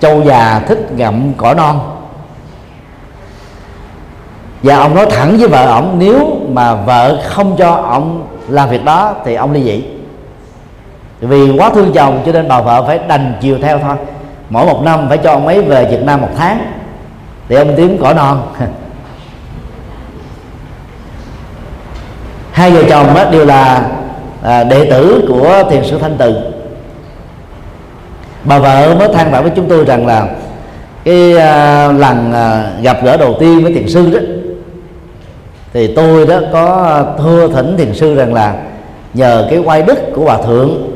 [0.01, 1.81] châu già thích ngậm cỏ non.
[4.63, 8.85] Và ông nói thẳng với vợ ông, nếu mà vợ không cho ông làm việc
[8.85, 9.85] đó thì ông ly dị.
[11.21, 13.97] Vì quá thương chồng cho nên bà vợ phải đành chiều theo thôi.
[14.51, 16.73] Mỗi một năm phải cho ông ấy về Việt Nam một tháng
[17.49, 18.43] để ông tiếng cỏ non.
[22.53, 23.89] Hai vợ chồng đó đều là
[24.43, 26.58] à, đệ tử của thiền sư thanh từ
[28.49, 30.29] bà vợ mới than vãn với chúng tôi rằng là
[31.05, 34.19] cái à, lần à, gặp gỡ đầu tiên với thiền sư đó
[35.73, 38.55] thì tôi đó có thưa thỉnh thiền sư rằng là
[39.15, 40.91] nhờ cái quay đức của hòa thượng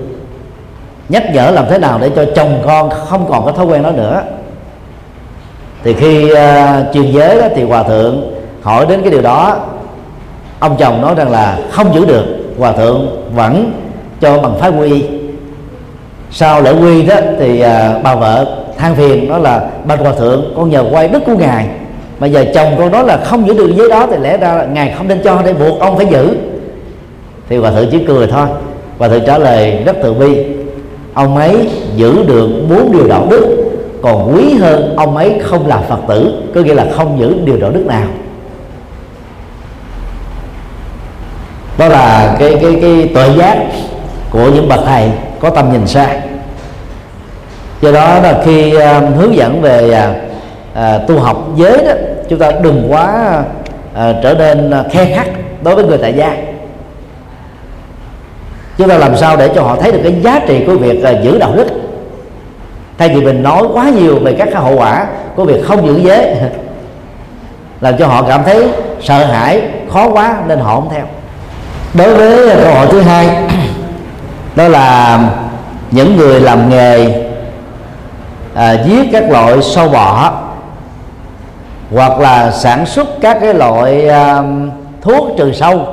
[1.09, 3.91] nhắc nhở làm thế nào để cho chồng con không còn có thói quen đó
[3.91, 4.23] nữa.
[5.85, 6.39] Thì khi uh,
[6.95, 9.57] truyền giới đó, thì hòa thượng hỏi đến cái điều đó
[10.59, 12.25] ông chồng nói rằng là không giữ được
[12.59, 13.73] hòa thượng vẫn
[14.21, 15.05] cho bằng phái quy
[16.33, 18.47] sau lễ quy đó thì à, bà vợ
[18.79, 21.67] than phiền đó là bạch hòa thượng con nhờ quay đức của ngài.
[22.19, 24.65] Mà giờ chồng con nói là không giữ được giấy đó thì lẽ ra là
[24.65, 26.37] ngài không nên cho để buộc ông phải giữ.
[27.49, 28.47] Thì hòa thượng chỉ cười thôi.
[28.99, 30.45] Hòa thượng trả lời rất từ bi.
[31.15, 33.73] Ông ấy giữ được bốn điều đạo đức
[34.03, 37.57] còn quý hơn ông ấy không là phật tử có nghĩa là không giữ điều
[37.57, 38.07] đạo đức nào.
[41.79, 43.67] Đó là cái cái cái tội giác
[44.31, 45.11] của những bậc thầy
[45.43, 46.09] có tâm nhìn xa.
[47.81, 48.83] Do đó là khi uh,
[49.17, 50.09] hướng dẫn về
[50.73, 51.93] uh, tu học giới đó
[52.29, 53.39] chúng ta đừng quá
[53.93, 55.27] uh, trở nên khe khắc
[55.63, 56.37] đối với người tại gia.
[58.79, 61.25] Chúng ta làm sao để cho họ thấy được cái giá trị của việc uh,
[61.25, 61.67] giữ đạo đức?
[62.99, 66.37] Thay vì mình nói quá nhiều về các hậu quả của việc không giữ giới
[67.81, 68.69] làm cho họ cảm thấy
[69.03, 69.63] sợ hãi
[69.93, 71.05] khó quá nên họ không theo.
[71.95, 73.52] Đối với câu hỏi thứ hai
[74.57, 75.21] đó là
[75.91, 77.25] những người làm nghề
[78.55, 80.33] à, giết các loại sâu bọ
[81.91, 84.43] hoặc là sản xuất các cái loại à,
[85.01, 85.87] thuốc trừ sâu.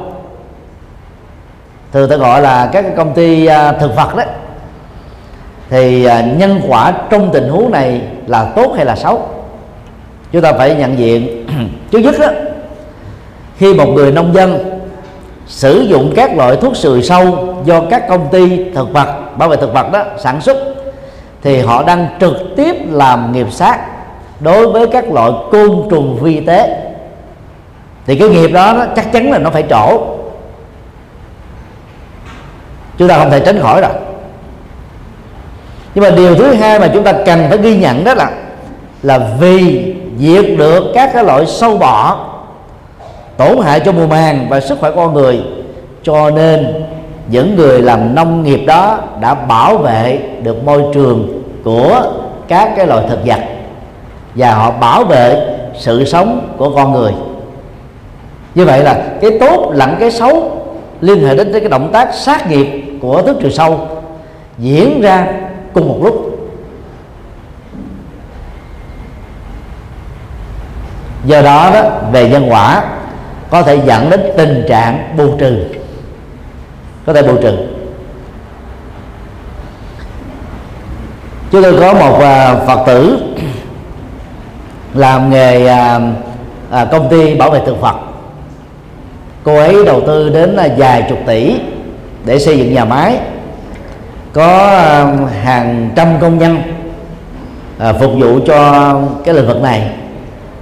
[1.92, 4.28] Thường ta gọi là các cái công ty à, thực vật đấy,
[5.70, 9.30] thì à, nhân quả trong tình huống này là tốt hay là xấu?
[10.32, 11.48] Chúng ta phải nhận diện.
[11.92, 12.28] Trước nhất đó
[13.58, 14.79] khi một người nông dân
[15.50, 19.58] sử dụng các loại thuốc trừ sâu do các công ty thực vật bảo vệ
[19.58, 20.58] thực vật đó sản xuất
[21.42, 23.80] thì họ đang trực tiếp làm nghiệp sát
[24.40, 26.78] đối với các loại côn trùng vi tế.
[28.06, 30.02] Thì cái nghiệp đó, đó chắc chắn là nó phải trổ.
[32.98, 33.92] Chúng ta không thể tránh khỏi rồi.
[35.96, 38.32] Nhưng mà điều thứ hai mà chúng ta cần phải ghi nhận đó là
[39.04, 42.29] là vì diệt được các cái loại sâu bọ
[43.40, 45.42] tổn hại cho mùa màng và sức khỏe con người.
[46.04, 46.86] Cho nên,
[47.28, 52.04] những người làm nông nghiệp đó đã bảo vệ được môi trường của
[52.48, 53.40] các cái loài thực vật
[54.36, 57.12] và họ bảo vệ sự sống của con người.
[58.56, 60.52] Như vậy là cái tốt lẫn cái xấu
[61.02, 62.68] liên hệ đến cái động tác sát nghiệp
[63.02, 63.88] của thuốc trừ sâu
[64.58, 65.28] diễn ra
[65.74, 66.40] cùng một lúc.
[71.26, 72.84] Do đó đó, về nhân quả
[73.50, 75.66] có thể dẫn đến tình trạng bù trừ.
[77.06, 77.58] Có thể bù trừ.
[81.52, 83.18] Chúng tôi có một uh, phật tử
[84.94, 86.02] làm nghề uh,
[86.84, 87.96] uh, công ty bảo vệ thực vật.
[89.44, 91.56] Cô ấy đầu tư đến vài chục tỷ
[92.26, 93.20] để xây dựng nhà máy.
[94.34, 94.48] Có
[95.44, 96.62] hàng trăm công nhân
[98.00, 98.94] phục vụ cho
[99.26, 99.92] cái lĩnh vực này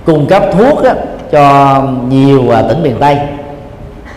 [0.05, 0.93] cung cấp thuốc á,
[1.31, 3.17] cho nhiều à, tỉnh miền tây.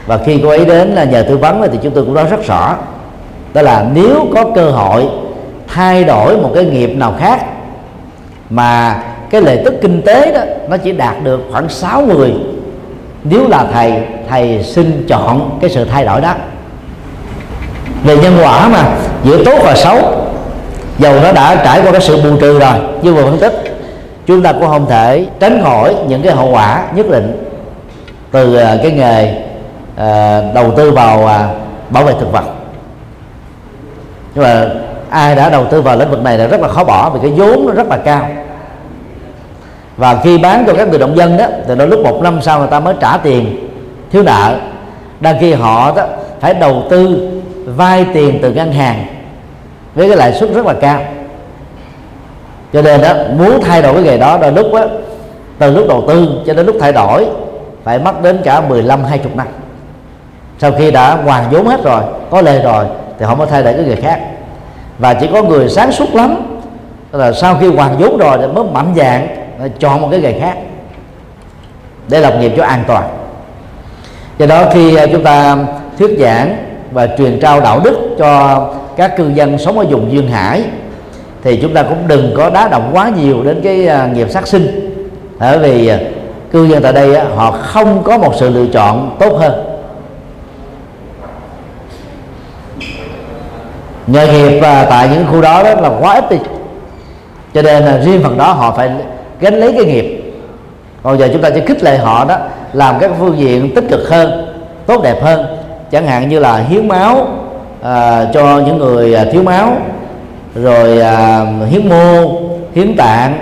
[0.06, 2.46] Và khi cô ấy đến là nhờ tư vấn thì chúng tôi cũng nói rất
[2.46, 2.76] rõ.
[3.54, 5.08] Đó là nếu có cơ hội
[5.68, 7.46] thay đổi một cái nghiệp nào khác
[8.50, 12.32] mà cái lợi tức kinh tế đó, nó chỉ đạt được khoảng 6 người
[13.24, 13.92] nếu là thầy
[14.28, 16.34] thầy xin chọn cái sự thay đổi đó.
[18.04, 18.84] Về nhân quả mà,
[19.24, 19.96] giữa tốt và xấu,
[20.98, 23.69] dầu nó đã trải qua cái sự bù trừ rồi như vừa phân tích
[24.26, 27.44] chúng ta cũng không thể tránh khỏi những cái hậu quả nhất định
[28.30, 29.34] từ à, cái nghề
[29.96, 31.48] à, đầu tư vào à,
[31.90, 32.44] bảo vệ thực vật.
[34.34, 34.66] Nhưng mà
[35.10, 37.30] ai đã đầu tư vào lĩnh vực này là rất là khó bỏ vì cái
[37.30, 38.28] vốn nó rất là cao.
[39.96, 42.58] Và khi bán cho các người động dân đó, thì đôi lúc một năm sau
[42.58, 43.68] người ta mới trả tiền
[44.12, 44.56] thiếu nợ.
[45.20, 46.06] Đang khi họ đó
[46.40, 47.30] phải đầu tư
[47.64, 49.06] vay tiền từ ngân hàng
[49.94, 51.00] với cái lãi suất rất là cao
[52.72, 54.84] cho nên đó, muốn thay đổi cái nghề đó, đôi lúc á,
[55.58, 57.26] từ lúc đầu tư cho đến lúc thay đổi,
[57.84, 59.46] phải mất đến cả 15 20 năm.
[60.58, 62.84] Sau khi đã hoàn vốn hết rồi, có lệ rồi,
[63.18, 64.20] thì họ mới thay đổi cái nghề khác.
[64.98, 66.58] Và chỉ có người sáng suốt lắm
[67.12, 70.40] là sau khi hoàn vốn rồi thì mới mạnh dạng ờ, chọn một cái nghề
[70.40, 70.58] khác
[72.08, 73.04] để lập nghiệp cho an toàn.
[74.38, 75.56] Do đó khi ờ, chúng ta
[75.98, 76.56] thuyết giảng
[76.90, 78.66] và truyền trao đạo đức cho
[78.96, 80.64] các cư dân sống ở vùng duyên hải
[81.42, 84.46] thì chúng ta cũng đừng có đá động quá nhiều đến cái à, nghiệp sát
[84.46, 84.90] sinh.
[85.38, 85.98] Bởi vì à,
[86.52, 89.52] cư dân tại đây à, họ không có một sự lựa chọn tốt hơn.
[94.06, 94.60] Nghề nghiệp
[94.90, 96.36] tại những khu đó, đó là quá ít đi.
[97.54, 98.90] Cho nên là riêng phần đó họ phải
[99.40, 100.34] gánh lấy cái nghiệp.
[101.02, 102.36] Còn giờ chúng ta chỉ khích lệ họ đó
[102.72, 104.54] làm các phương diện tích cực hơn
[104.86, 105.46] tốt đẹp hơn.
[105.90, 107.28] Chẳng hạn như là hiến máu
[107.82, 109.76] à, cho những người thiếu máu
[110.54, 112.40] rồi à, hiến mô
[112.74, 113.38] hiến tạng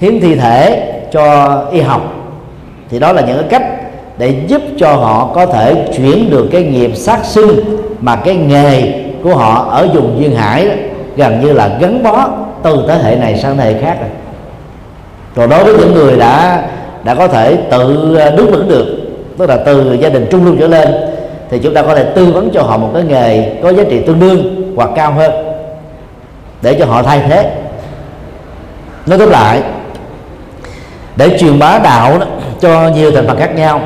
[0.00, 2.14] hiến thi thể cho y học.
[2.90, 3.62] Thì đó là những cái cách
[4.18, 7.50] để giúp cho họ có thể chuyển được cái nghiệp sát sinh
[8.00, 8.92] mà cái nghề
[9.24, 10.74] của họ ở vùng duyên hải đó,
[11.16, 12.28] gần như là gắn bó
[12.62, 14.10] từ thế hệ này sang thế hệ khác rồi.
[15.36, 16.62] Còn đối với những người đã
[17.04, 18.86] đã có thể tự à, đứng vững được
[19.38, 20.88] tức là từ gia đình trung lưu trở lên
[21.50, 24.00] thì chúng ta có thể tư vấn cho họ một cái nghề có giá trị
[24.06, 25.47] tương đương hoặc cao hơn
[26.62, 27.54] để cho họ thay thế.
[29.06, 29.62] Nói tóm lại
[31.16, 32.26] để truyền bá đạo đó,
[32.60, 33.80] cho nhiều thành phần khác nhau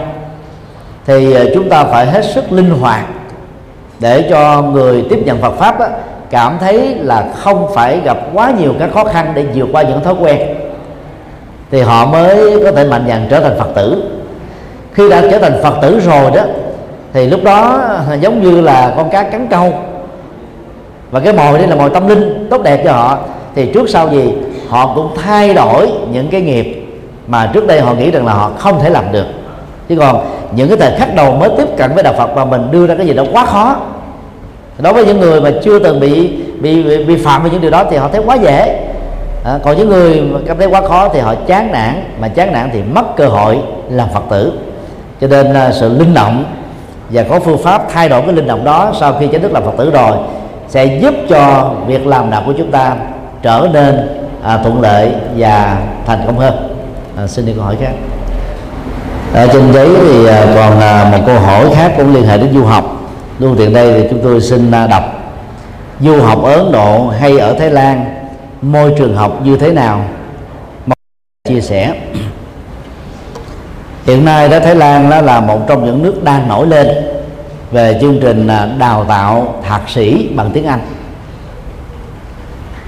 [1.07, 3.05] thì ờ, chúng ta phải hết sức linh hoạt
[3.99, 5.87] để cho người tiếp nhận Phật pháp đó,
[6.31, 10.05] cảm thấy là không phải gặp quá nhiều các khó khăn để vượt qua những
[10.05, 10.41] thói quen.
[11.70, 14.03] Thì họ mới có thể mạnh dạn trở thành Phật tử.
[14.93, 16.43] Khi đã trở thành Phật tử rồi đó
[17.12, 19.73] thì lúc đó ờ, giống như là con cá cắn câu
[21.13, 23.19] và cái mồi đây là mồi tâm linh tốt đẹp cho họ.
[23.55, 24.33] Thì trước sau gì
[24.69, 26.87] họ cũng thay đổi những cái nghiệp
[27.27, 29.27] mà trước đây họ nghĩ rằng là họ không thể làm được.
[29.89, 30.25] Chứ còn
[30.57, 32.95] những cái thời khắc đầu mới tiếp cận với đạo Phật mà mình đưa ra
[32.95, 33.77] cái gì đó quá khó.
[34.79, 37.71] Đối với những người mà chưa từng bị bị bị, bị phạm về những điều
[37.71, 38.81] đó thì họ thấy quá dễ.
[39.45, 42.53] À, còn những người mà cảm thấy quá khó thì họ chán nản mà chán
[42.53, 43.59] nản thì mất cơ hội
[43.91, 44.53] làm Phật tử.
[45.21, 46.45] Cho nên là sự linh động
[47.11, 49.65] và có phương pháp thay đổi cái linh động đó sau khi chính thức làm
[49.65, 50.17] Phật tử rồi
[50.73, 52.97] sẽ giúp cho việc làm đạo của chúng ta
[53.43, 54.09] trở nên
[54.43, 56.55] à, thuận lợi và thành công hơn.
[57.16, 57.93] À, xin đi câu hỏi khác.
[59.35, 62.53] Ở trên giấy thì à, còn à, một câu hỏi khác cũng liên hệ đến
[62.55, 63.01] du học.
[63.39, 65.03] Luôn tiện đây thì chúng tôi xin đọc.
[66.01, 68.05] Du học ở Ấn Độ hay ở Thái Lan
[68.62, 70.05] môi trường học như thế nào?
[70.87, 70.97] Mong
[71.49, 71.95] chia sẻ.
[74.07, 76.89] Hiện nay đó Thái Lan đó là một trong những nước đang nổi lên
[77.73, 80.81] về chương trình à, đào tạo thạc sĩ bằng tiếng Anh.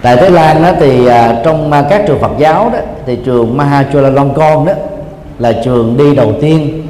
[0.02, 3.56] Tại Thái Lan đó thì à, trong à, các trường Phật giáo đó thì trường
[3.56, 4.72] Mahachulalongkorn đó
[5.38, 6.86] là trường đi đầu tiên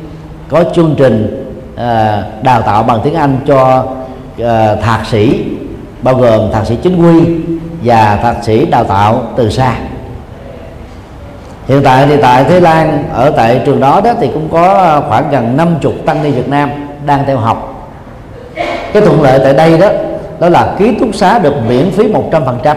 [0.49, 1.41] có chương trình
[2.43, 3.85] đào tạo bằng tiếng Anh cho
[4.83, 5.45] thạc sĩ,
[6.03, 7.35] bao gồm thạc sĩ chính quy
[7.85, 9.75] và thạc sĩ đào tạo từ xa.
[11.69, 15.31] Hiện tại thì tại Thái Lan, ở tại trường đó đó thì cũng có khoảng
[15.31, 16.71] gần 50 tăng ni Việt Nam
[17.07, 17.74] đang theo học
[18.95, 19.89] cái thuận lợi tại đây đó
[20.41, 22.77] đó là ký túc xá được miễn phí 100%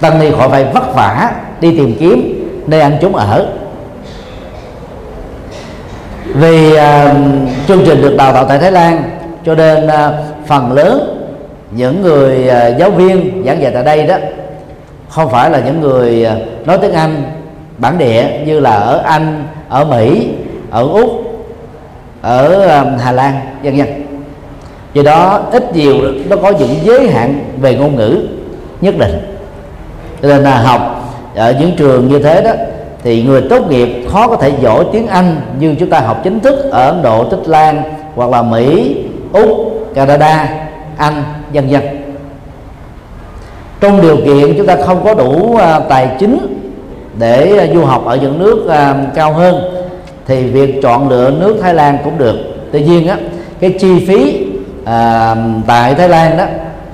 [0.00, 3.46] tăng ni khỏi phải vất vả đi tìm kiếm nơi ăn chúng ở
[6.24, 6.78] vì uh,
[7.68, 9.02] chương trình được đào tạo tại Thái Lan
[9.46, 9.92] cho nên uh,
[10.46, 11.16] phần lớn
[11.70, 14.16] những người uh, giáo viên giảng dạy tại đây đó
[15.08, 17.22] không phải là những người uh, nói tiếng Anh
[17.78, 20.28] bản địa như là ở Anh, ở Mỹ,
[20.70, 21.10] ở Úc,
[22.22, 23.99] ở uh, Hà Lan, vân vân.
[24.94, 25.94] Do đó ít nhiều
[26.28, 28.18] nó có những giới hạn về ngôn ngữ
[28.80, 29.12] nhất định.
[30.22, 32.50] Cho nên là học ở những trường như thế đó
[33.02, 36.40] thì người tốt nghiệp khó có thể giỏi tiếng Anh như chúng ta học chính
[36.40, 37.82] thức ở Ấn Độ, Tích Lan
[38.14, 38.96] hoặc là Mỹ,
[39.32, 39.50] Úc,
[39.94, 40.48] Canada,
[40.96, 41.22] Anh,
[41.52, 41.80] vân vân.
[43.80, 46.38] Trong điều kiện chúng ta không có đủ à, tài chính
[47.18, 49.62] để à, du học ở những nước à, cao hơn
[50.26, 52.36] thì việc chọn lựa nước Thái Lan cũng được.
[52.72, 53.16] Tuy nhiên á,
[53.60, 54.39] cái chi phí
[54.84, 56.44] à, tại Thái Lan đó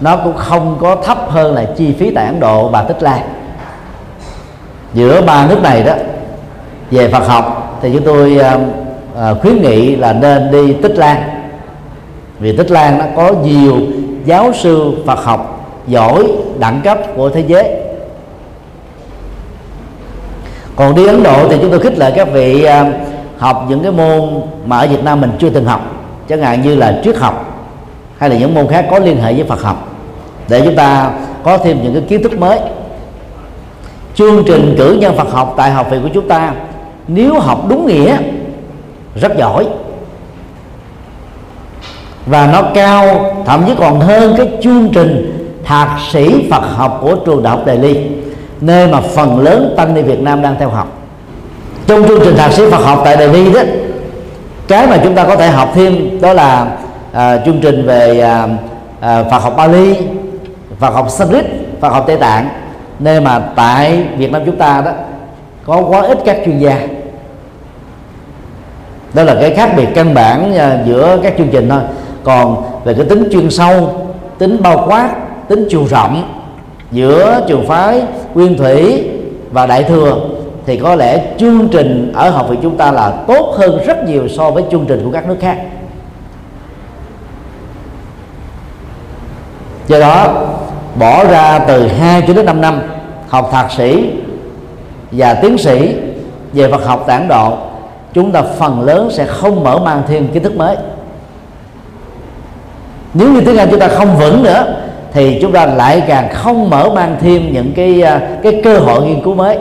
[0.01, 3.21] nó cũng không có thấp hơn là chi phí tại Ấn Độ và Tích Lan.
[4.95, 5.93] Giữa ba nước này đó
[6.91, 8.59] về Phật học thì chúng tôi à,
[9.17, 11.23] à, khuyến nghị là nên đi Tích Lan.
[12.39, 13.77] Vì Tích Lan nó có nhiều
[14.25, 16.27] giáo sư Phật học giỏi
[16.59, 17.71] đẳng cấp của thế giới.
[20.77, 22.93] Còn đi Ấn Độ thì chúng tôi khích lệ các vị à,
[23.39, 25.81] học những cái môn mà ở Việt Nam mình chưa từng học
[26.29, 27.46] chẳng hạn như là triết học
[28.19, 29.89] hay là những môn khác có liên hệ với Phật học,
[30.49, 31.11] để chúng ta
[31.45, 32.59] có thêm những cái kiến thức mới.
[34.15, 36.53] Chương trình cử nhân Phật học tại học viện của chúng ta,
[37.09, 38.17] nếu học đúng nghĩa,
[39.15, 39.67] rất giỏi.
[42.27, 45.33] Và nó cao, thậm chí còn hơn cái chương trình
[45.65, 47.99] thạc sĩ Phật học của trường đại học Đại Ly,
[48.61, 50.89] nơi mà phần lớn tăng ni Việt Nam đang theo học.
[51.87, 53.61] Trong chương trình thạc sĩ Phật học tại Đại Ly đó,
[54.69, 56.77] cái mà chúng ta có thể học thêm đó là
[57.17, 58.49] à, chương trình về à,
[59.01, 59.95] à, Phật học Bali
[60.79, 61.45] Phật học Sanskrit
[61.81, 62.49] Phật học Tây Tạng.
[62.99, 64.91] Nơi mà tại Việt Nam chúng ta đó
[65.67, 66.87] có quá ít các chuyên gia.
[69.15, 71.81] Đó là cái khác biệt căn bản à, giữa các chương trình thôi.
[72.25, 74.07] Còn về cái tính chuyên sâu
[74.39, 75.11] tính bao quát
[75.49, 76.23] tính chiều rộng
[76.93, 78.03] giữa trường phái
[78.35, 79.09] nguyên thủy
[79.51, 80.21] và đại thừa
[80.67, 84.29] thì có lẽ chương trình ở học viện chúng ta là tốt hơn rất nhiều
[84.29, 85.57] so với chương trình của các nước khác.
[89.89, 90.35] Do đó,
[90.99, 92.81] bỏ ra từ 2 cho đến 5 năm,
[93.29, 94.11] học thạc sĩ
[95.13, 95.97] và tiến sĩ
[96.53, 97.57] về Phật học tản độ,
[98.13, 100.77] chúng ta phần lớn sẽ không mở mang thêm kiến thức mới.
[103.15, 104.77] Nếu như tiếng Anh chúng ta không vững nữa,
[105.13, 109.03] thì chúng ta lại càng không mở mang thêm những cái à, cái cơ hội
[109.03, 109.59] nghiên cứu mới.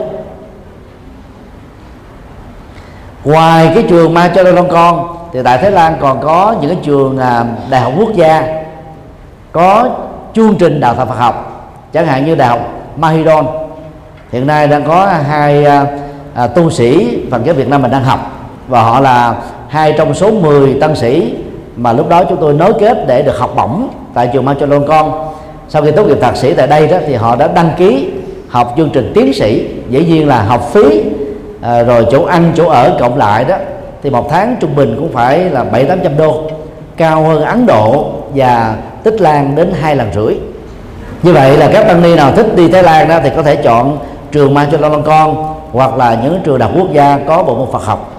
[3.24, 6.80] Ngoài cái trường Ma cho Long Con, thì tại Thái Lan còn có những cái
[6.82, 8.62] trường à, đại học quốc gia,
[9.52, 9.88] có
[10.36, 12.60] chương trình đào tạo Phật học chẳng hạn như đại học
[12.96, 13.44] Mahidol.
[14.32, 15.86] Hiện nay đang có hai à,
[16.34, 18.20] à, tu sĩ Phật giáo Việt Nam mình đang học
[18.68, 19.34] và họ là
[19.68, 21.34] hai trong số 10 tăng sĩ
[21.76, 24.54] mà lúc đó chúng tôi nối kết để được học bổng tại trường Mao
[24.88, 25.32] Con.
[25.68, 28.10] Sau khi tốt nghiệp thạc sĩ tại đây đó thì họ đã đăng ký
[28.48, 31.02] học chương trình tiến sĩ dĩ nhiên là học phí
[31.60, 33.56] à, rồi chỗ ăn chỗ ở cộng lại đó
[34.02, 36.42] thì một tháng trung bình cũng phải là bảy tám trăm đô
[36.96, 38.76] cao hơn Ấn Độ và
[39.06, 40.34] Tích Lan đến hai lần rưỡi.
[41.22, 43.56] Như vậy là các tăng ni nào thích đi Thái Lan đó thì có thể
[43.56, 43.98] chọn
[44.32, 47.54] trường Mang cho Long Con hoặc là những trường đại học quốc gia có bộ
[47.54, 48.12] môn Phật học.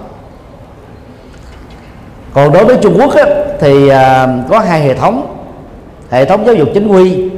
[2.34, 3.24] Còn đối với Trung Quốc á,
[3.60, 5.36] thì à, có hai hệ thống.
[6.10, 7.30] Hệ thống giáo dục chính quy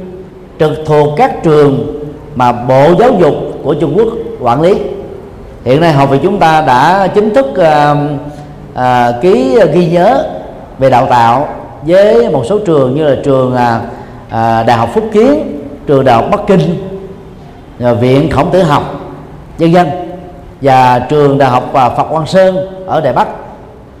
[0.59, 2.03] trực thuộc các trường
[2.35, 3.33] mà Bộ Giáo dục
[3.63, 4.07] của Trung Quốc
[4.39, 4.77] quản lý.
[5.65, 7.95] Hiện nay học viện chúng ta đã chính thức à,
[8.73, 10.25] à, ký ghi nhớ
[10.79, 11.47] về đào tạo
[11.81, 13.81] với một số trường như là trường à,
[14.29, 16.61] à, đại học Phúc Kiến trường đại học Bắc Kinh
[17.79, 18.83] à, viện Khổng Tử học
[19.57, 19.87] nhân dân
[20.61, 23.27] và trường đại học à, Phật Quang Sơn ở Đài Bắc.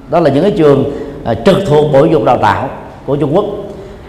[0.09, 0.83] Đó là những cái trường
[1.25, 2.69] à, trực thuộc Bộ dục Đào tạo
[3.05, 3.45] của Trung Quốc.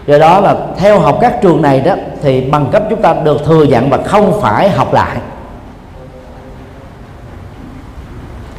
[0.07, 3.45] Do đó là theo học các trường này đó thì bằng cấp chúng ta được
[3.45, 5.17] thừa nhận và không phải học lại.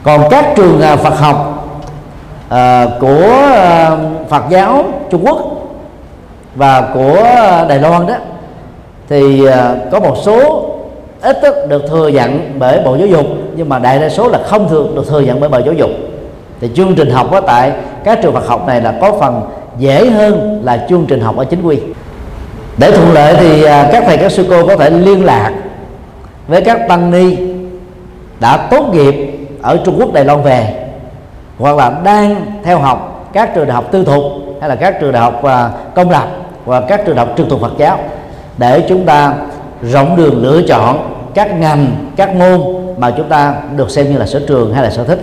[0.03, 1.69] Còn các trường à, Phật học
[2.49, 3.97] à, của à,
[4.28, 5.39] Phật giáo Trung Quốc
[6.55, 8.15] và của ờ, Đài Loan đó,
[9.09, 10.67] thì ờ, có một số
[11.23, 13.27] ít được thừa nhận bởi Bộ Giáo dục,
[13.57, 15.91] nhưng mà đại đa số là không thường được thừa nhận bởi Bộ Giáo dục.
[16.61, 17.73] Thì chương trình học ở tại
[18.05, 19.43] các trường Phật học này là có phần
[19.79, 21.79] dễ hơn là chương trình học ở chính quy.
[22.79, 25.53] Để thuận lợi thì ờ, các thầy, các sư cô có thể liên lạc
[26.49, 27.37] với các tăng ni
[28.41, 29.15] đã tốt nghiệp
[29.63, 30.75] ở Trung Quốc, Đài Loan về,
[31.59, 34.23] hoặc là đang theo học các trường đại học tư thục
[34.65, 36.28] hay là các trường đại học à, công lập
[36.65, 37.99] và các trường đại học trực thuộc Phật giáo
[38.59, 39.35] để chúng ta
[39.82, 41.86] rộng đường lựa chọn các ngành
[42.16, 42.61] các môn
[42.99, 45.19] mà chúng ta được xem như là sở trường hay là sở thích.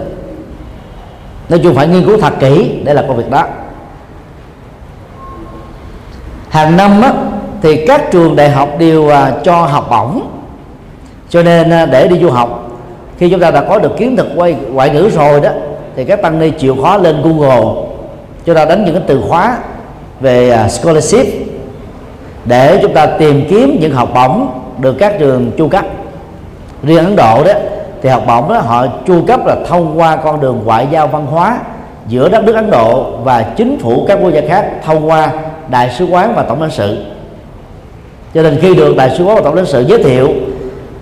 [1.50, 3.48] Nói chung phải nghiên cứu thật kỹ để làm công việc đó.
[6.50, 7.14] Hàng năm á,
[7.62, 10.22] thì các trường đại học đều à, cho học bổng.
[11.30, 12.70] Cho nên à, để đi du học
[13.18, 15.50] khi chúng ta đã có được kiến thức quay ngoại ngữ rồi đó
[15.96, 17.91] thì các tăng ni chịu khó lên google
[18.46, 19.58] chúng ta đánh những cái từ khóa
[20.20, 21.26] về à, scholarship
[22.46, 24.48] để chúng ta tìm kiếm những học bổng
[24.80, 25.86] được các trường chu cấp.
[26.84, 27.54] Riêng ấn độ đó,
[28.02, 31.26] thì học bổng đó họ chu cấp là thông qua con đường ngoại giao văn
[31.26, 31.60] hóa
[32.08, 35.32] giữa đất nước ấn độ và chính phủ các quốc gia khác thông qua
[35.70, 37.06] đại sứ quán và tổng lãnh sự.
[38.34, 40.30] Cho nên khi được đại sứ quán và tổng lãnh sự giới thiệu,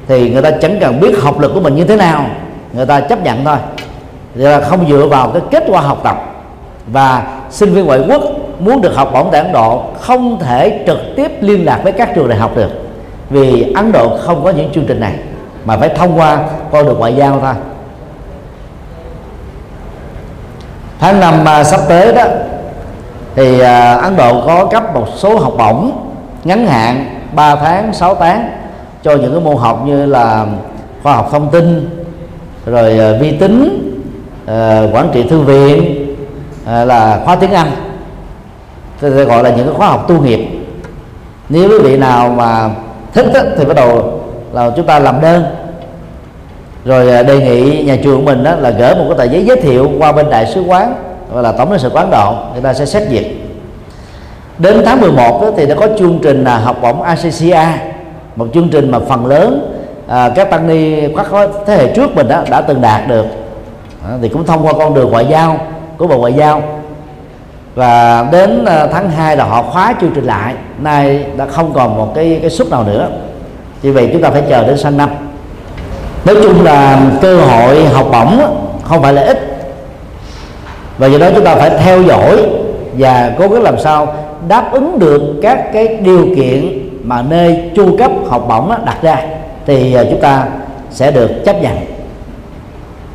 [0.08, 2.26] thì người ta chẳng cần biết học lực của mình như thế nào,
[2.74, 3.58] người ta chấp nhận thôi.
[4.36, 6.29] Thì là không dựa vào cái kết quả học tập
[6.92, 8.22] và sinh viên ngoại quốc
[8.60, 12.10] muốn được học bổng tại Ấn Độ không thể trực tiếp liên lạc với các
[12.16, 12.70] trường đại học được
[13.30, 15.14] vì Ấn Độ không có những chương trình này
[15.66, 16.40] mà phải thông qua
[16.72, 17.54] con đường ngoại giao thôi.
[21.00, 22.24] Tháng năm à, sắp tới đó
[23.36, 25.92] thì à, Ấn Độ có cấp một số học bổng
[26.44, 28.50] ngắn hạn 3 tháng 6 tháng
[29.04, 30.46] cho những cái môn học như là
[31.04, 31.90] khoa học thông tin
[32.66, 33.92] rồi à, vi tính
[34.46, 35.99] à, quản trị thư viện
[36.70, 37.72] Ờ, là khóa tiếng Anh.
[39.02, 40.40] Thì gọi là những cái khóa học tu nghiệp.
[41.50, 42.70] Nếu quý vị nào mà
[43.14, 44.20] thích đó, thì bắt đầu
[44.54, 45.44] là chúng ta làm đơn.
[46.86, 49.46] Rồi à, đề nghị nhà trường của mình đó là gửi một cái tờ giấy
[49.46, 50.94] giới thiệu qua bên đại sứ quán
[51.34, 53.26] gọi là tổng lãnh sự quán độ người ta sẽ xét duyệt.
[54.60, 57.78] Đến tháng 11 đó, thì đã có chương trình là học bổng ACCA
[58.36, 59.76] một chương trình mà phần lớn
[60.08, 61.28] à, các tăng ni các
[61.66, 63.26] thế hệ trước mình đó đã từng đạt được.
[64.10, 65.60] À, thì cũng thông qua con đường ngoại giao
[66.00, 66.64] của bộ ngoại giao.
[67.76, 70.54] Và đến ờ, tháng 2 là họ khóa chương trình lại.
[70.80, 73.10] Nay đã không còn một cái cái suất nào nữa.
[73.82, 75.10] Vì vậy chúng ta phải chờ đến sang năm.
[76.26, 78.40] Nói chung là cơ hội học bổng
[78.84, 79.68] không phải là ít.
[80.98, 82.46] Và do đó chúng ta phải theo dõi
[82.98, 84.16] và cố gắng làm sao
[84.48, 89.18] đáp ứng được các cái điều kiện mà nơi chu cấp học bổng đặt ra,
[89.66, 90.46] thì ờ, chúng ta
[90.92, 91.78] sẽ được chấp nhận.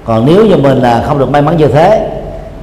[0.04, 2.13] Còn nếu như mình là không được may mắn như thế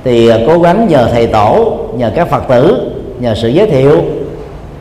[0.03, 4.01] thì à, cố gắng nhờ thầy tổ nhờ các phật tử nhờ sự giới thiệu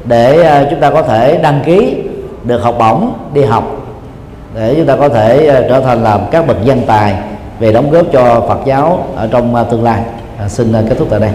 [0.05, 1.97] để à, chúng ta có thể đăng ký
[2.45, 3.65] được học bổng đi học
[4.55, 7.15] để chúng ta có thể à, trở thành làm các bậc danh tài
[7.59, 10.03] về đóng góp cho Phật giáo ở trong tương lai.
[10.39, 11.31] À, xin kết thúc tại đây.